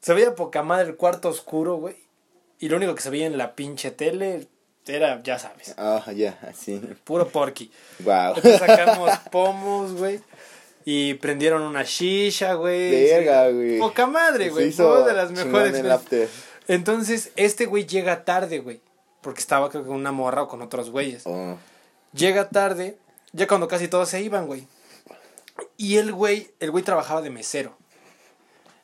[0.02, 1.96] Se veía poca madre el cuarto oscuro, güey.
[2.60, 4.48] Y lo único que se veía en la pinche tele
[4.88, 6.80] era, ya sabes, Ah, ya, así.
[7.04, 7.72] puro porky.
[8.00, 8.34] Wow.
[8.36, 10.20] Entonces sacamos pomos, güey.
[10.84, 12.92] Y prendieron una shisha, güey.
[12.92, 13.80] Verga, güey.
[13.80, 14.72] Poca madre, güey.
[14.72, 15.84] Fue de las mejores.
[15.86, 16.28] after.
[16.68, 18.82] Entonces, este güey llega tarde, güey.
[19.22, 21.24] Porque estaba creo que con una morra o con otros güeyes.
[21.26, 21.58] Oh.
[22.14, 22.98] Llega tarde,
[23.36, 24.68] ya cuando casi todos se iban, güey.
[25.78, 27.78] Y el güey, el güey trabajaba de mesero.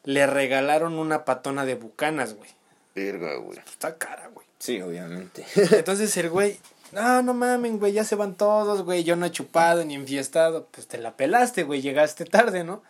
[0.04, 2.50] Le regalaron una patona de bucanas, güey.
[2.94, 3.60] Verga, güey.
[3.60, 4.46] Está cara, güey.
[4.60, 5.46] Sí, obviamente.
[5.56, 6.60] Entonces el güey,
[6.92, 10.68] no, no mamen, güey, ya se van todos, güey, yo no he chupado ni enfiestado.
[10.72, 12.84] Pues te la pelaste, güey, llegaste tarde, ¿no?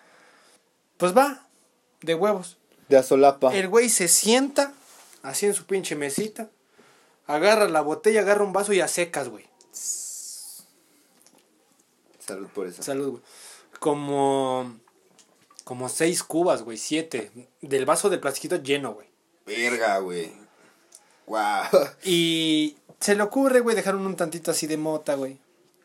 [0.98, 1.48] Pues va,
[2.02, 2.58] de huevos.
[2.90, 3.56] De azolapa.
[3.56, 4.74] El güey se sienta,
[5.22, 6.50] así en su pinche mesita,
[7.28, 9.46] agarra la botella, agarra un vaso y a secas, güey.
[12.34, 12.82] Salud por eso.
[12.84, 13.24] Salud, güey.
[13.80, 14.78] Como,
[15.64, 17.32] como seis cubas, güey, siete.
[17.62, 19.08] Del vaso de plastiquito lleno, güey.
[19.46, 20.32] Verga, güey.
[21.28, 21.40] Wow.
[22.04, 25.38] Y se le ocurre, güey, dejaron un tantito así de mota, güey.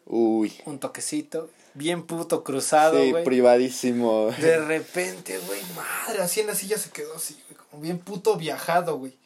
[0.06, 0.52] Uy.
[0.66, 3.24] Un toquecito, bien puto cruzado, Sí, güey.
[3.24, 4.30] privadísimo.
[4.38, 8.36] De repente, güey, madre, así en la silla se quedó así, güey, como bien puto
[8.36, 9.16] viajado, güey.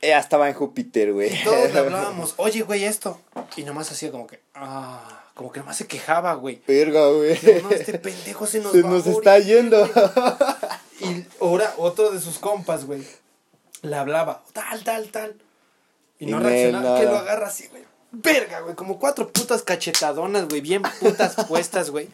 [0.00, 1.30] Ya estaba en Júpiter, güey.
[1.44, 3.20] Todos le hablábamos, oye, güey, esto.
[3.56, 6.62] Y nomás hacía como que, ah, como que nomás se quejaba, güey.
[6.66, 7.38] Verga, güey.
[7.42, 9.90] No, no, este pendejo se nos Se va a nos morir, está yendo.
[11.00, 13.02] Y ahora otro de sus compas, güey,
[13.82, 15.36] le hablaba, tal, tal, tal.
[16.18, 17.82] Y no reaccionaba, que lo agarra así, güey.
[18.12, 22.08] Verga, güey, como cuatro putas cachetadonas, güey, bien putas puestas, güey.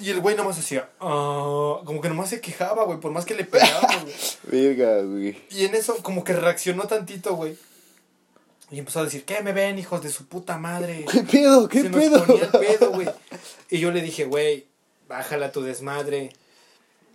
[0.00, 3.34] Y el güey nomás hacía, ah, como que nomás se quejaba, güey, por más que
[3.34, 4.14] le pegábamos, güey.
[4.44, 5.40] Verga, güey.
[5.50, 7.56] Y en eso como que reaccionó tantito, güey.
[8.72, 11.04] Y empezó a decir, ¿qué me ven, hijos de su puta madre?
[11.10, 11.68] ¿Qué pedo?
[11.68, 12.24] ¿Qué Se nos pedo?
[12.24, 13.08] ponía el pedo, güey.
[13.70, 14.66] Y yo le dije, güey,
[15.08, 16.32] bájala tu desmadre.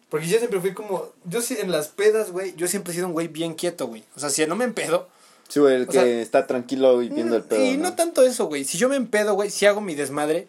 [0.10, 3.08] Porque yo siempre fui como, yo sí, en las pedas, güey, yo siempre he sido
[3.08, 4.04] un güey bien quieto, güey.
[4.16, 5.10] O sea, si no me empedo,
[5.48, 7.64] Sí, güey, el que sea, está tranquilo y viendo el pedo.
[7.64, 8.64] Y no tanto eso, güey.
[8.64, 10.48] Si yo me empedo, güey, sí hago mi desmadre,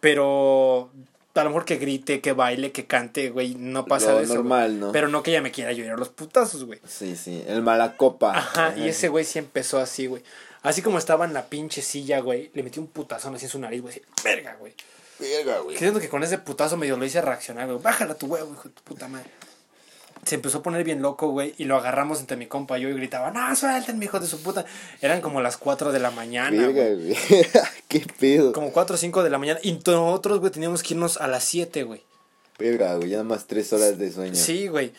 [0.00, 0.90] pero
[1.34, 4.32] a lo mejor que grite, que baile, que cante, güey, no pasa Lo de eso.
[4.34, 4.42] güey.
[4.42, 4.92] normal, ¿no?
[4.92, 6.80] Pero no que ella me quiera llorar los putazos, güey.
[6.86, 8.36] Sí, sí, el malacopa.
[8.36, 10.22] Ajá, y ese güey sí empezó así, güey.
[10.62, 13.58] Así como estaba en la pinche silla, güey, le metí un putazón así en su
[13.58, 13.94] nariz, güey.
[13.94, 14.74] así, Verga, güey.
[15.18, 15.76] Verga, güey.
[15.76, 17.78] Creyendo que con ese putazo medio lo hice reaccionar, güey.
[17.80, 19.30] Bájala tu huevo, hijo de tu puta madre.
[20.24, 22.88] Se empezó a poner bien loco, güey, y lo agarramos entre mi compa y yo
[22.88, 24.64] y gritaba, no, suéltenme, hijo de su puta.
[25.00, 27.16] Eran como las 4 de la mañana, güey.
[27.88, 28.52] Qué pedo.
[28.52, 29.60] Como 4 o 5 de la mañana.
[29.62, 32.02] Y nosotros, güey, teníamos que irnos a las 7, güey.
[32.58, 34.34] Verga, güey, ya nada más tres horas de sueño.
[34.34, 34.92] Sí, güey.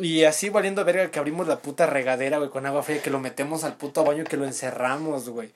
[0.00, 3.18] Y así valiendo verga que abrimos la puta regadera, güey, con agua fría, que lo
[3.18, 5.50] metemos al puto baño y que lo encerramos, güey.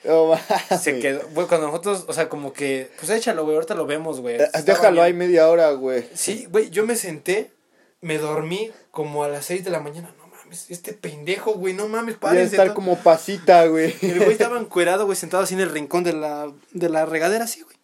[0.81, 4.21] Se quedó, güey, cuando nosotros, o sea, como que, pues échalo, güey, ahorita lo vemos,
[4.21, 4.41] güey.
[4.41, 6.05] Eh, Déjalo ahí media hora, güey.
[6.15, 7.53] Sí, güey, yo me senté,
[8.03, 10.15] me dormí como a las 6 de la mañana.
[10.19, 12.57] No mames, este pendejo, güey, no mames, párense.
[12.57, 13.95] estar como pasita, güey.
[14.03, 17.45] El güey estaba encuerado, güey, sentado así en el rincón de la, de la regadera,
[17.45, 17.77] así, güey.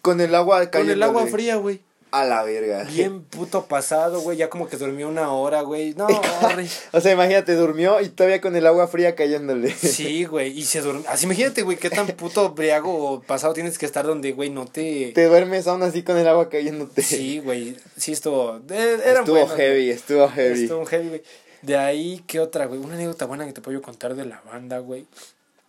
[0.00, 1.82] Con el agua Con el agua fría, güey.
[2.10, 2.84] A la verga.
[2.84, 5.94] Bien puto pasado, güey, ya como que durmió una hora, güey.
[5.94, 6.06] No.
[6.92, 9.70] O sea, imagínate, durmió y todavía con el agua fría cayéndole.
[9.74, 11.08] Sí, güey, y se durmió.
[11.08, 14.66] Así imagínate, güey, qué tan puto briago o pasado tienes que estar donde, güey, no
[14.66, 15.12] te...
[15.14, 17.02] Te duermes aún así con el agua cayéndote.
[17.02, 18.60] Sí, güey, sí estuvo...
[18.70, 20.62] eh, eran estuvo heavy, estuvo heavy.
[20.62, 21.22] Estuvo heavy, güey.
[21.62, 22.80] De ahí, ¿qué otra, güey?
[22.80, 25.06] Una anécdota buena que te puedo contar de la banda, güey.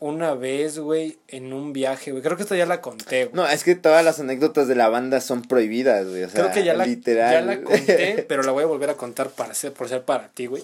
[0.01, 2.23] Una vez, güey, en un viaje, güey.
[2.23, 3.35] Creo que esto ya la conté, güey.
[3.35, 6.23] No, es que todas las anécdotas de la banda son prohibidas, güey.
[6.23, 7.33] O sea, Creo que ya la, literal.
[7.33, 10.29] ya la conté, pero la voy a volver a contar para ser, por ser para
[10.29, 10.63] ti, güey.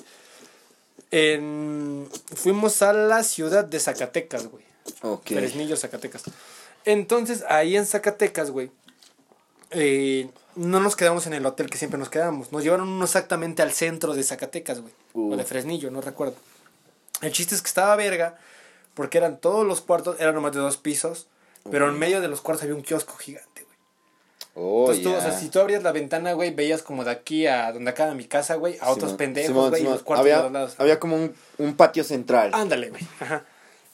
[1.11, 2.07] En...
[2.33, 4.63] Fuimos a la ciudad de Zacatecas, güey.
[5.01, 5.27] Ok.
[5.27, 6.23] Fresnillo, Zacatecas.
[6.85, 8.71] Entonces, ahí en Zacatecas, güey,
[9.71, 12.51] eh, no nos quedamos en el hotel que siempre nos quedamos.
[12.53, 14.93] Nos llevaron uno exactamente al centro de Zacatecas, güey.
[15.13, 15.33] Uh.
[15.33, 16.35] O de Fresnillo, no recuerdo.
[17.21, 18.37] El chiste es que estaba verga,
[18.95, 21.27] porque eran todos los cuartos, eran nomás de dos pisos,
[21.69, 23.75] pero en medio de los cuartos había un kiosco gigante, güey.
[24.57, 27.45] Oh, Entonces, tú, o sea, si tú abrías la ventana, güey, veías como de aquí
[27.45, 30.43] a donde acaba mi casa, güey, a otros pendejos, güey, y los cuartos de había,
[30.43, 30.75] los lados.
[30.77, 32.51] había como un, un patio central.
[32.53, 33.05] Ándale, güey.
[33.19, 33.43] Ajá.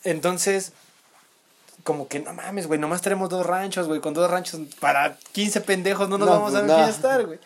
[0.04, 0.74] Entonces,
[1.84, 5.62] como que no mames, güey, nomás tenemos dos ranchos, güey, con dos ranchos para 15
[5.62, 6.88] pendejos no nos No, vamos a no.
[6.88, 7.40] estar güey.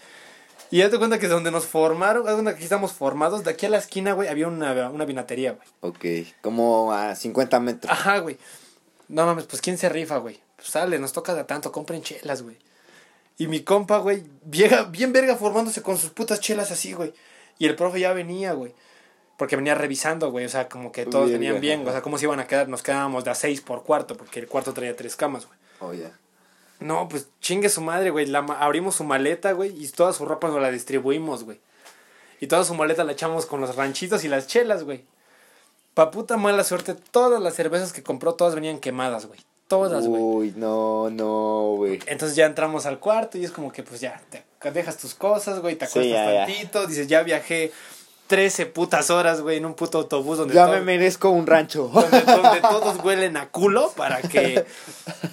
[0.76, 3.46] Y ya te cuenta que donde nos formaron, haz de cuenta que aquí estamos formados,
[3.46, 5.66] de aquí a la esquina, güey, había una, una vinatería, güey.
[5.80, 7.90] Ok, como a 50 metros.
[7.94, 8.38] Ajá, güey.
[9.08, 10.42] No mames, pues ¿quién se rifa, güey?
[10.58, 12.58] Pues sale, nos toca de tanto, compren chelas, güey.
[13.38, 17.14] Y mi compa, güey, vieja, bien verga formándose con sus putas chelas así, güey.
[17.58, 18.74] Y el profe ya venía, güey.
[19.38, 20.44] Porque venía revisando, güey.
[20.44, 21.84] O sea, como que todos venían bien.
[21.84, 21.90] ajá.
[21.90, 22.68] O sea, cómo se iban a quedar.
[22.68, 24.18] Nos quedábamos de a seis por cuarto.
[24.18, 25.58] Porque el cuarto traía tres camas, güey.
[25.80, 26.12] Oh, ya.
[26.80, 28.26] No, pues chingue su madre, güey.
[28.26, 29.72] La abrimos su maleta, güey.
[29.84, 31.60] Y toda su ropa nos la distribuimos, güey.
[32.42, 35.04] Y toda su maleta la echamos con los ranchitos y las chelas, güey.
[35.94, 39.40] Pa' puta mala suerte, todas las cervezas que compró, todas venían quemadas, güey.
[39.70, 40.22] Todas, güey.
[40.22, 42.00] Uy, no, no, güey.
[42.08, 45.60] Entonces ya entramos al cuarto y es como que pues ya, te dejas tus cosas,
[45.62, 46.46] güey, te Sí, acuestas ya.
[46.46, 47.72] tantito, dices, ya viajé
[48.28, 51.90] 13 putas horas, güey, en un puto autobús donde, Ya me merezco un rancho.
[51.94, 54.66] donde, donde todos huelen a culo para que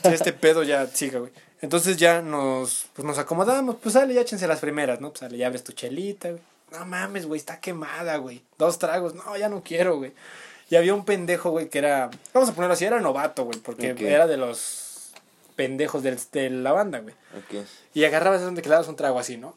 [0.05, 1.33] este pedo ya siga, güey.
[1.63, 5.11] Entonces ya nos, pues nos acomodamos, pues sale, ya échense las primeras, ¿no?
[5.11, 6.43] Pues sale, ya abres tu chelita, güey.
[6.73, 8.43] No mames, güey, está quemada, güey.
[8.59, 10.13] Dos tragos, no, ya no quiero, güey.
[10.71, 13.95] Y había un pendejo, güey, que era, vamos a ponerlo así, era novato, güey, porque
[14.09, 15.13] era de los
[15.55, 17.15] pendejos del- de la banda, güey.
[17.37, 17.65] Ok.
[17.95, 19.55] Y agarrabas donde que le dabas un trago así, ¿no?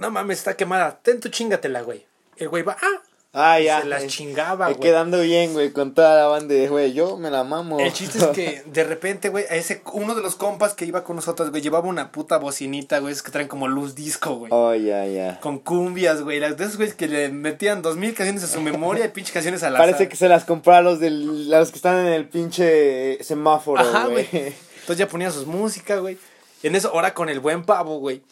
[0.00, 0.98] No mames, está quemada.
[1.02, 2.06] Ten tu chingatela, güey.
[2.38, 3.02] El güey va, ah.
[3.34, 3.82] Ah, ya.
[3.82, 4.80] Se las chingaba, güey.
[4.80, 7.78] Quedando bien, güey, con toda la banda de, güey, yo me la mamo.
[7.78, 11.04] El chiste es que de repente, güey, a ese, uno de los compas que iba
[11.04, 14.50] con nosotros, güey, llevaba una puta bocinita, güey, es que traen como luz disco, güey.
[14.52, 15.38] Oh, ya, ya.
[15.40, 16.40] Con cumbias, güey.
[16.40, 19.34] Las de esos güeyes que le metían dos mil canciones a su memoria y pinches
[19.34, 22.06] canciones a la Parece que se las compró a los, del, a los que están
[22.06, 24.26] en el pinche semáforo, Ajá, güey.
[24.32, 26.16] Entonces ya ponían sus músicas, güey.
[26.62, 28.22] En eso, ahora con el buen pavo, güey.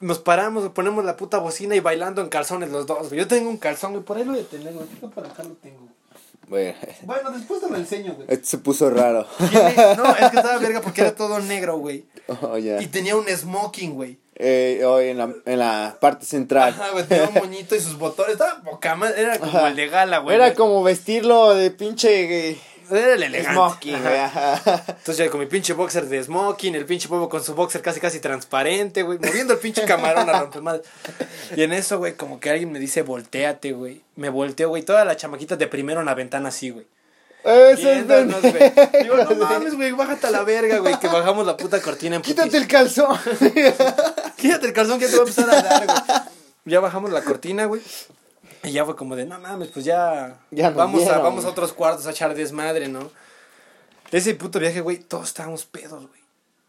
[0.00, 3.18] Nos paramos, ponemos la puta bocina y bailando en calzones los dos, güey.
[3.20, 4.86] Yo tengo un calzón, güey, por ahí lo voy a tener, güey.
[5.00, 5.88] Yo por acá lo tengo.
[6.48, 8.26] Bueno, después te lo enseño, güey.
[8.28, 9.24] esto se puso raro.
[9.38, 12.04] Tiene- No, es que estaba verga porque era todo negro, güey.
[12.42, 12.58] Oh.
[12.58, 14.18] Y tenía un smoking, güey.
[14.34, 16.70] Eh, oh, en, la, en la parte central.
[16.72, 18.32] Ajá, güey, tenía un moñito y sus botones.
[18.32, 19.68] Estaba poca madre, Era como Ajá.
[19.68, 20.34] el de gala, güey.
[20.34, 22.60] Era como vestirlo de pinche eh,
[22.90, 23.52] Era el elegante.
[23.52, 23.94] smoking.
[23.94, 28.00] Entonces ya con mi pinche boxer de smoking, el pinche pueblo con su boxer casi
[28.00, 30.82] casi transparente, güey, moviendo el pinche camarón a romper madre.
[31.56, 34.02] Y en eso, güey, como que alguien me dice, volteate, güey.
[34.16, 36.86] Me volteo, güey, todas las chamaquitas de primero en la ventana así, güey.
[37.44, 38.24] Ese es de-.
[39.02, 42.22] Digo, no mames, güey, bájate a la verga, güey, que bajamos la puta cortina en
[42.22, 43.16] Quítate el calzón.
[44.36, 45.98] Quítate el calzón que te voy a empezar a dar, güey.
[46.66, 47.80] Ya bajamos la cortina, güey.
[48.64, 51.72] Y ya fue como de, no mames, pues ya, Ya vamos, a, vamos a otros
[51.72, 53.10] cuartos a echar desmadre, ¿no?
[54.10, 56.20] Ese puto viaje, güey, todos estábamos pedos, güey.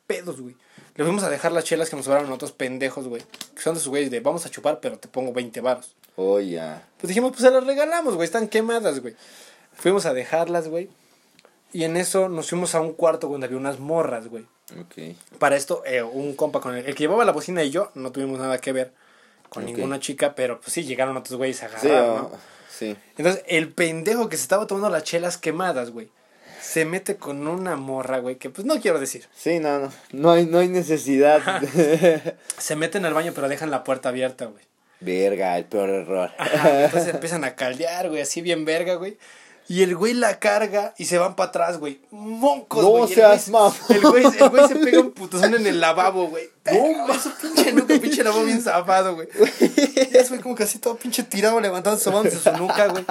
[0.07, 0.55] Pedos, güey.
[0.95, 3.23] Le fuimos a dejar las chelas que nos sobraron a otros pendejos, güey.
[3.55, 5.95] Que son de sus güeyes de, vamos a chupar, pero te pongo 20 varos.
[6.15, 6.87] Oh, ya.
[6.99, 9.15] Pues dijimos, pues se las regalamos, güey, están quemadas, güey.
[9.73, 10.89] Fuimos a dejarlas, güey.
[11.73, 14.45] Y en eso nos fuimos a un cuarto donde había unas morras, güey.
[14.79, 15.15] Ok.
[15.39, 18.11] Para esto, eh, un compa con el, el que llevaba la bocina y yo no
[18.11, 18.93] tuvimos nada que ver
[19.51, 22.31] con ninguna chica, pero pues sí, llegaron otros güeyes a Sí, agarrar, oh, ¿no?
[22.69, 22.95] sí.
[23.17, 26.07] Entonces, el pendejo que se estaba tomando las chelas quemadas, güey,
[26.61, 29.27] se mete con una morra, güey, que pues no quiero decir.
[29.35, 29.91] Sí, no, no.
[30.13, 31.41] No hay, no hay necesidad.
[32.57, 34.63] Se meten al baño, pero dejan la puerta abierta, güey.
[35.01, 36.31] Verga, el peor error.
[36.37, 39.17] Ajá, entonces empiezan a caldear, güey, así bien verga, güey.
[39.71, 42.01] Y el güey la carga y se van para atrás, güey.
[42.11, 43.03] Moncos, No güey.
[43.03, 43.71] El seas güey-.
[43.89, 46.49] El güey, el güey se pega un putazón en el lavabo, güey.
[46.65, 49.29] No, eso pinche nuca, pinche lavabo bien zafado, güey.
[49.61, 53.05] Y ese güey como así todo pinche tirado, levantando, sobándose su nuca, güey.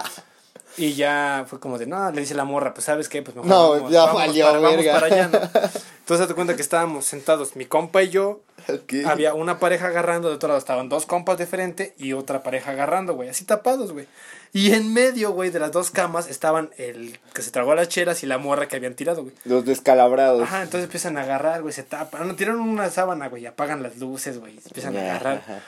[0.76, 3.22] Y ya fue como de, no, le dice la morra, pues ¿sabes qué?
[3.22, 4.92] Pues mejor No, vamos, ya vámonos valió para, vamos verga.
[4.94, 5.40] para allá, ¿no?
[6.00, 8.94] Entonces te cuenta que estábamos sentados, mi compa y yo, Ok.
[9.06, 12.70] había una pareja agarrando, de otro lado estaban dos compas de frente y otra pareja
[12.72, 14.06] agarrando, güey, así tapados, güey.
[14.52, 18.22] Y en medio, güey, de las dos camas estaban el que se tragó las chelas
[18.24, 19.34] y la morra que habían tirado, güey.
[19.44, 20.42] Los descalabrados.
[20.42, 22.26] Ajá, entonces empiezan a agarrar, güey, se tapan.
[22.26, 25.36] No, tiran una sábana, güey, apagan las luces, güey, empiezan a agarrar.
[25.38, 25.60] Ajá.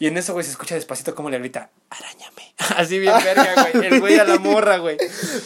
[0.00, 2.54] Y en eso, güey, se escucha despacito como le grita, arañame.
[2.76, 4.98] Así bien verga, güey, el güey a la morra, güey.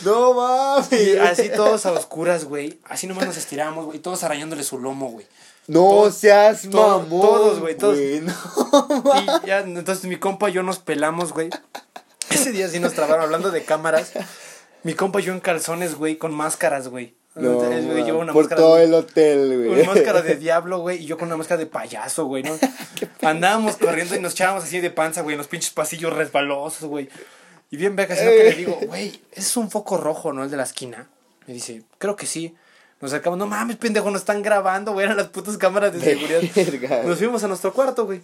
[0.04, 0.92] No mames.
[0.92, 5.08] Y así todos a oscuras, güey, así nomás nos estiramos, güey, todos arañándole su lomo,
[5.10, 5.26] güey.
[5.68, 7.08] No todos- seas mamón.
[7.08, 7.96] todos, güey, todos.
[7.96, 9.42] no.
[9.44, 11.48] Y ya, entonces mi compa y yo nos pelamos, güey.
[12.30, 14.12] Ese día sí nos trabaron hablando de cámaras.
[14.82, 17.14] Mi compa y yo en calzones, güey, con máscaras, güey.
[17.34, 19.80] No, Entonces, güey, una por máscara, todo güey, el hotel, güey.
[19.80, 22.52] una máscara de diablo, güey, y yo con una máscara de payaso, güey, ¿no?
[23.22, 27.08] Andábamos corriendo y nos echábamos así de panza, güey, en los pinches pasillos resbalosos, güey.
[27.70, 30.44] Y bien verga, sino que le digo, güey, ese es un foco rojo, ¿no?
[30.44, 31.08] El de la esquina.
[31.46, 32.54] Me dice, creo que sí.
[33.00, 36.42] Nos acercamos, no mames, pendejo, nos están grabando, güey, eran las putas cámaras de seguridad.
[36.54, 37.02] Verga.
[37.04, 38.20] Nos fuimos a nuestro cuarto, güey.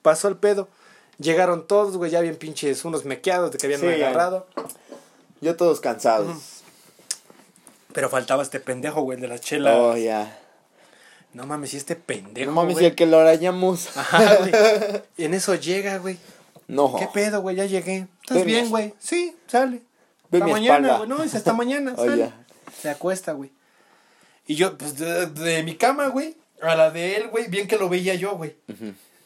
[0.00, 0.68] Pasó el pedo.
[1.18, 4.46] Llegaron todos, güey, ya bien pinches, unos mequeados de que habían Sí, agarrado.
[5.40, 6.62] Ya todos cansados.
[7.92, 9.76] Pero faltaba este pendejo, güey, de la chela.
[9.78, 10.40] Oh, ya.
[11.32, 12.84] No mames, y este pendejo, No mames, güey.
[12.84, 13.96] y el que lo arañamos.
[13.96, 14.52] Ajá, güey.
[15.16, 16.18] Y en eso llega, güey.
[16.66, 16.96] No.
[16.98, 17.56] ¿Qué pedo, güey?
[17.56, 18.06] Ya llegué.
[18.22, 18.94] ¿Estás Ve bien, güey?
[18.98, 19.82] Sí, sale.
[20.30, 20.96] Ve Hasta mi mañana, espalda.
[20.98, 21.08] güey.
[21.08, 22.06] No, hasta mañana, Oh.
[22.80, 23.50] Se acuesta, güey.
[24.46, 27.76] Y yo, pues, de, de mi cama, güey, a la de él, güey, bien que
[27.78, 28.56] lo veía yo, güey.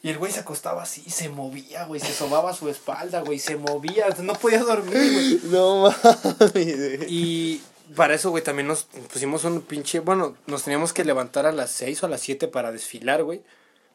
[0.01, 3.57] Y el güey se acostaba así, se movía, güey, se sobaba su espalda, güey, se
[3.57, 5.39] movía, no podía dormir, güey.
[5.51, 7.05] No mames.
[7.09, 7.61] Y
[7.95, 11.71] para eso, güey, también nos pusimos un pinche, bueno, nos teníamos que levantar a las
[11.71, 13.41] 6 o a las 7 para desfilar, güey.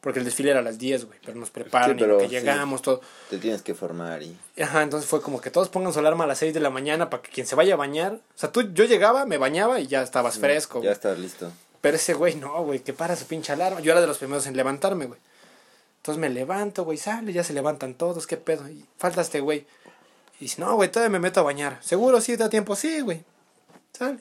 [0.02, 2.28] Porque el desfile era a las 10, güey, pero nos preparan Sí, pero y que
[2.28, 2.32] sí.
[2.32, 3.00] llegamos, todo.
[3.30, 4.36] Te tienes que formar y.
[4.60, 7.08] Ajá, entonces fue como que todos pongan su alarma a las 6 de la mañana
[7.08, 8.12] para que quien se vaya a bañar.
[8.12, 10.82] O sea, tú, yo llegaba, me bañaba y ya estabas fresco.
[10.82, 11.50] Ya estás listo.
[11.80, 13.80] Pero ese güey, no, güey, que para su pinche alarma.
[13.80, 15.18] Yo era de los primeros en levantarme, güey.
[16.04, 18.68] Entonces me levanto, güey, sale, ya se levantan todos, qué pedo.
[18.68, 19.66] Y falta este güey.
[20.38, 21.78] Y dice, no, güey, todavía me meto a bañar.
[21.82, 22.76] ¿Seguro sí da tiempo?
[22.76, 23.24] Sí, güey.
[23.90, 24.18] Sale.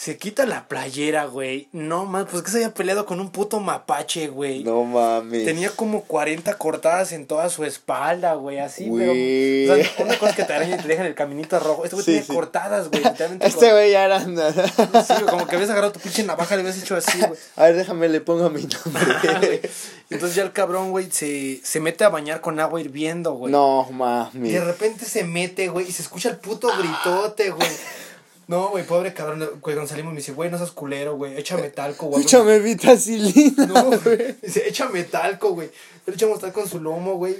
[0.00, 1.68] Se quita la playera, güey.
[1.72, 4.62] No, más, pues que se había peleado con un puto mapache, güey.
[4.62, 5.44] No mames.
[5.44, 9.66] Tenía como 40 cortadas en toda su espalda, güey, así, Güey.
[9.66, 9.72] pero...
[9.74, 11.82] O sea, una cosa es que te araña y te dejan el caminito rojo.
[11.82, 12.32] Este güey Sí, tenía sí.
[12.32, 13.02] cortadas, güey.
[13.40, 14.20] Este güey ya era.
[14.24, 14.30] Sí,
[15.14, 17.32] güey, como que habías agarrado tu pinche navaja y le habías hecho así, güey.
[17.56, 19.60] A ver, déjame, le pongo mi nombre.
[20.10, 23.50] Entonces ya el cabrón, güey, se, se mete a bañar con agua hirviendo, güey.
[23.50, 24.64] no Y de mames.
[24.64, 27.68] repente se mete, güey, y se escucha el puto gritote, güey.
[28.48, 31.68] No, güey, pobre cabrón, güey, cuando salimos me dice, güey, no seas culero, güey, échame
[31.68, 32.22] talco, güey.
[32.24, 33.66] Échame vitacilina.
[33.66, 34.36] No, güey.
[34.42, 35.70] Dice, échame talco, güey.
[36.06, 37.36] Le echamos talco en su lomo, güey.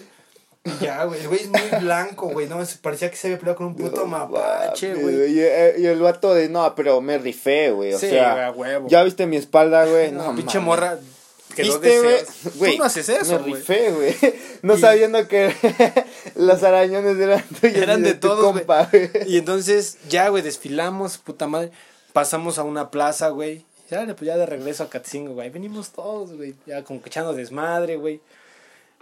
[0.83, 1.21] Ya, güey.
[1.21, 2.47] El güey es muy blanco, güey.
[2.47, 5.33] No, parecía que se había peleado con un puto mapache, mames, güey.
[5.33, 7.95] Y, eh, y el vato de, no, pero me rifé, güey.
[7.95, 8.87] O Sí, sea, a huevo.
[8.89, 10.13] ya viste mi espalda, güey.
[10.13, 10.99] No, No, pinche morra
[11.63, 12.13] quedó ¿Viste, güey?
[12.13, 12.55] deseos.
[12.57, 13.55] Güey, Tú no haces eso, Me güey.
[13.55, 14.15] rifé, güey.
[14.63, 15.55] No Y- sabiendo que
[16.37, 17.77] los arañones eran tuyos.
[17.77, 18.65] Eran de tu todos, güey.
[18.65, 18.89] compa.
[19.27, 21.71] Y entonces, ya, güey, desfilamos, puta madre.
[22.13, 23.65] Pasamos a una plaza, güey.
[23.91, 25.49] Ya, pues ya de regreso a Catzingo, güey.
[25.51, 26.55] Venimos todos, güey.
[26.67, 28.21] Ya como que echando desmadre, güey.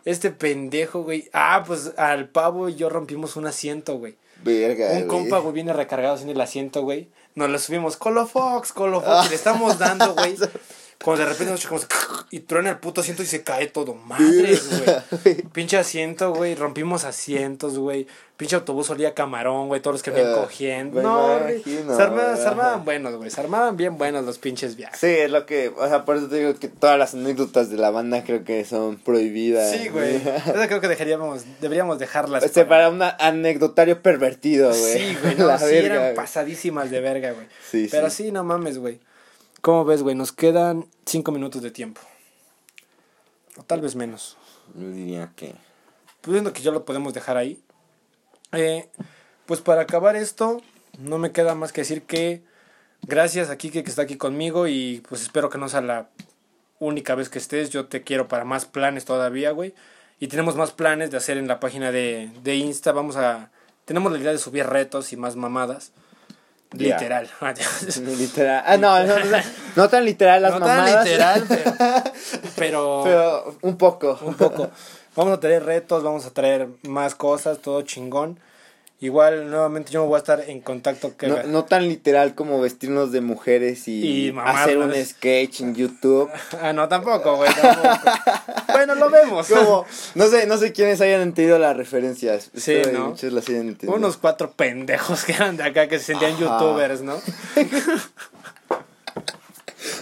[0.05, 1.29] Este pendejo, güey.
[1.33, 4.15] Ah, pues al pavo y yo rompimos un asiento, güey.
[4.45, 7.09] Verga, Un compa, güey, viene recargado en el asiento, güey.
[7.35, 7.97] Nos lo subimos.
[7.97, 9.27] Colo Fox, Colo Fox.
[9.27, 10.37] Y le estamos dando, güey.
[11.03, 11.87] Cuando de repente nos
[12.31, 13.95] y truena el puto asiento y se cae todo.
[13.95, 14.69] Madres,
[15.23, 15.43] güey.
[15.53, 16.55] Pinche asiento, güey.
[16.55, 18.07] Rompimos asientos, güey.
[18.37, 19.81] Pinche autobús olía camarón, güey.
[19.81, 21.01] Todos los que venían Ah, cogiendo.
[21.03, 21.63] No, güey.
[21.63, 23.31] Se armaban, se armaban buenos, güey.
[23.31, 24.99] Se armaban bien buenos los pinches viajes.
[24.99, 27.77] Sí, es lo que, o sea, por eso te digo que todas las anécdotas de
[27.77, 29.71] la banda creo que son prohibidas.
[29.71, 30.17] Sí, güey.
[30.17, 32.43] Esa creo que dejaríamos, deberíamos dejarlas.
[32.43, 34.99] Este, para un anecdotario pervertido, güey.
[34.99, 37.47] Sí, güey, no, sí verga, eran pasadísimas de verga, güey.
[37.71, 38.25] Sí, Pero sí.
[38.25, 38.99] sí, no mames, güey.
[39.67, 40.15] ¿Cómo ves, güey?
[40.15, 42.01] Nos quedan cinco minutos de tiempo.
[43.57, 44.37] O tal vez menos.
[44.77, 45.57] Yo diría que.
[46.21, 47.61] Pues viendo que ya lo podemos dejar ahí.
[48.53, 48.89] Eh,
[49.45, 50.63] pues para acabar esto,
[51.01, 52.45] no me queda más que decir que
[53.03, 56.11] gracias a Kike que está aquí conmigo y pues espero que no sea la
[56.79, 57.71] única vez que estés.
[57.71, 59.75] Yo te quiero para más planes todavía, güey.
[60.21, 62.93] Y tenemos más planes de hacer en la página de, de Insta.
[62.93, 63.51] Vamos a...
[63.85, 65.91] Tenemos la idea de subir retos y más mamadas.
[66.73, 67.29] Literal.
[68.19, 68.63] Literal.
[68.67, 69.39] Ah, no, no, no,
[69.77, 71.05] no tan literal las no tan mamadas.
[71.05, 71.75] literal, pero,
[72.57, 74.19] pero, Pero un poco.
[74.23, 74.71] un poco.
[75.17, 78.39] Vamos a traer retos, vamos a traer más cosas, todo chingón.
[78.99, 81.17] Igual, nuevamente, yo me voy a estar en contacto.
[81.19, 86.31] Que No, no tan literal como vestirnos de mujeres y, hacer un sketch en YouTube.
[86.63, 88.11] Ah, no, tampoco, güey, tampoco.
[88.73, 89.49] bueno, lo vemos.
[89.49, 89.85] Como,
[90.15, 92.51] no sé, no sé quiénes hayan entendido las referencias.
[92.57, 93.11] Sí, ¿no?
[93.11, 93.95] Muchos las hayan entendido.
[93.95, 96.41] Unos cuatro pendejos que eran de acá que se sentían Ajá.
[96.41, 97.21] youtubers, ¿no?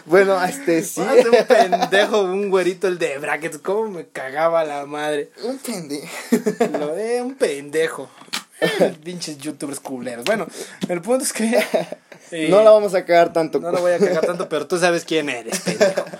[0.06, 1.00] Bueno, este sí.
[1.00, 5.30] Hace un pendejo, un güerito, el de brackets, cómo me cagaba la madre.
[5.42, 6.06] un pendejo.
[6.78, 8.08] Lo de un pendejo.
[9.04, 10.24] Pinches youtubers culeros.
[10.24, 10.46] Bueno,
[10.88, 11.62] el punto es que.
[12.30, 13.60] eh, No la vamos a cagar tanto.
[13.60, 16.04] No lo voy a cagar tanto, pero tú sabes quién eres, pendejo.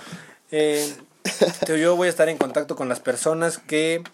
[0.57, 0.95] Eh,
[1.67, 4.05] yo voy a estar en contacto con las personas que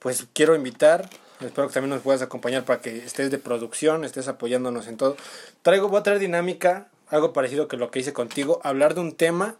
[0.00, 1.08] pues quiero invitar.
[1.40, 5.16] Espero que también nos puedas acompañar para que estés de producción, estés apoyándonos en todo.
[5.62, 9.14] Traigo, voy a traer dinámica, algo parecido que lo que hice contigo, hablar de un
[9.14, 9.56] tema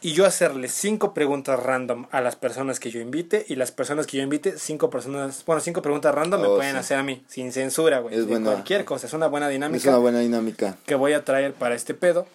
[0.00, 4.06] y yo hacerle cinco preguntas random a las personas que yo invite y las personas
[4.06, 6.78] que yo invite, cinco personas, bueno, cinco preguntas random me Oh, pueden sí.
[6.78, 8.14] hacer a mí, sin censura, güey.
[8.14, 8.52] Es de buena.
[8.52, 10.76] cualquier cosa, es una buena dinámica Es una buena dinámica.
[10.86, 12.26] que voy a traer para este pedo.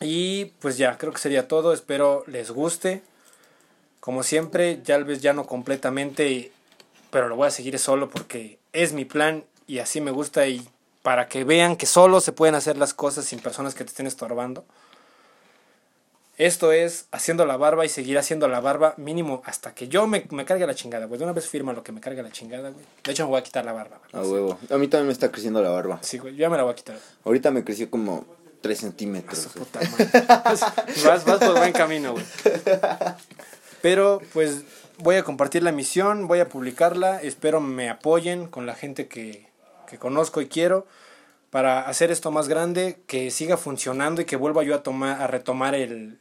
[0.00, 1.72] Y pues ya, creo que sería todo.
[1.72, 3.02] Espero les guste.
[4.00, 6.52] Como siempre, ya vez ya no completamente,
[7.10, 10.68] pero lo voy a seguir solo porque es mi plan y así me gusta y
[11.02, 14.06] para que vean que solo se pueden hacer las cosas sin personas que te estén
[14.06, 14.64] estorbando.
[16.38, 20.26] Esto es haciendo la barba y seguir haciendo la barba mínimo hasta que yo me,
[20.30, 21.18] me cargue la chingada, güey.
[21.18, 22.84] De una vez firma lo que me cargue la chingada, güey.
[23.04, 24.00] De hecho, me voy a quitar la barba.
[24.12, 24.58] A huevo.
[24.70, 25.98] A mí también me está creciendo la barba.
[26.02, 26.98] Sí, güey, ya me la voy a quitar.
[27.24, 28.26] Ahorita me creció como
[28.60, 29.48] 3 centímetros.
[29.54, 30.10] Puta madre.
[31.04, 32.24] vas, vas por buen camino, güey.
[33.80, 34.62] Pero pues
[34.98, 39.48] voy a compartir la misión, voy a publicarla, espero me apoyen con la gente que,
[39.88, 40.86] que conozco y quiero
[41.50, 45.26] para hacer esto más grande, que siga funcionando y que vuelva yo a tomar a
[45.26, 46.18] retomar el,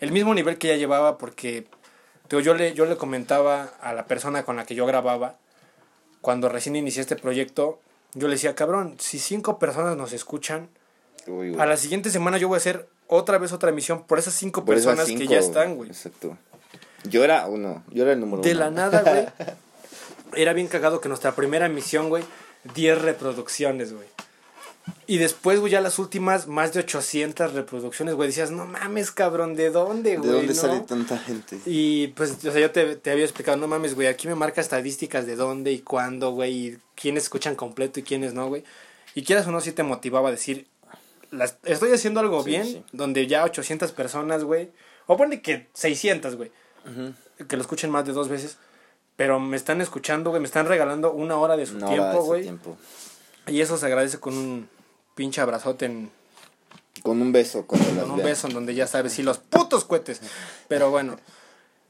[0.00, 1.66] el mismo nivel que ya llevaba porque
[2.28, 5.36] digo, yo le yo le comentaba a la persona con la que yo grababa
[6.20, 7.80] cuando recién inicié este proyecto,
[8.14, 10.68] yo le decía, "Cabrón, si cinco personas nos escuchan,
[11.26, 14.34] Uy, a la siguiente semana yo voy a hacer otra vez otra emisión por esas
[14.34, 15.90] cinco Por esas personas cinco, que ya están, güey.
[15.90, 16.36] Exacto.
[17.04, 17.82] Yo era uno.
[17.90, 18.60] Yo era el número De uno.
[18.60, 19.26] la nada, güey.
[20.34, 22.24] Era bien cagado que nuestra primera emisión, güey,
[22.74, 24.06] 10 reproducciones, güey.
[25.06, 28.28] Y después, güey, ya las últimas, más de 800 reproducciones, güey.
[28.28, 30.28] Decías, no mames, cabrón, ¿de dónde, güey?
[30.28, 30.60] ¿De dónde no?
[30.60, 31.58] sale tanta gente?
[31.66, 34.60] Y pues, o sea, yo te, te había explicado, no mames, güey, aquí me marca
[34.60, 38.64] estadísticas de dónde y cuándo, güey, y quiénes escuchan completo y quiénes no, güey.
[39.14, 40.66] Y quieras o no, sí te motivaba a decir,
[41.30, 42.84] las, estoy haciendo algo Sí, bien, sí.
[42.92, 44.70] donde ya 800 personas, güey,
[45.06, 46.50] o pone que 600, güey,
[47.48, 48.56] que lo escuchen más de dos veces,
[49.16, 52.50] pero me están escuchando, güey, me están regalando una hora de su Una tiempo, güey.
[53.48, 54.68] Y eso se agradece con un
[55.14, 56.10] pinche abrazote en,
[57.02, 58.16] Con un beso con un vean.
[58.22, 60.20] beso en donde ya sabes, sí, los putos cohetes.
[60.68, 61.18] Pero bueno,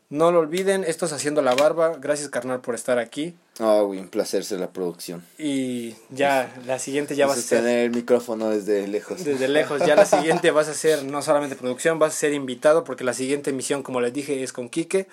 [0.09, 1.97] no lo olviden, esto es Haciendo la Barba.
[1.99, 3.35] Gracias, carnal, por estar aquí.
[3.59, 5.25] Ah, güey, un placer ser la producción.
[5.39, 9.25] Y ya, la siguiente ya vas a Eso es ser tener el micrófono desde lejos.
[9.25, 9.81] desde lejos.
[9.87, 13.15] Ya la siguiente vas a ser no solamente producción, vas a ser invitado porque la
[13.15, 15.07] siguiente emisión, como les dije, es con Quique.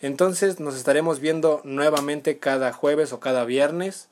[0.00, 4.08] Entonces nos estaremos viendo nuevamente cada jueves o cada viernes.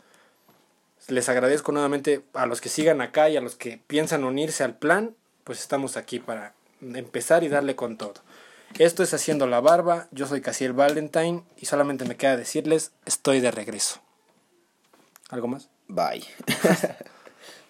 [1.09, 4.77] Les agradezco nuevamente a los que sigan acá y a los que piensan unirse al
[4.77, 8.15] plan, pues estamos aquí para empezar y darle con todo.
[8.79, 13.41] Esto es Haciendo la Barba, yo soy Casiel Valentine y solamente me queda decirles, estoy
[13.41, 14.01] de regreso.
[15.31, 15.69] ¿Algo más?
[15.89, 16.25] Bye.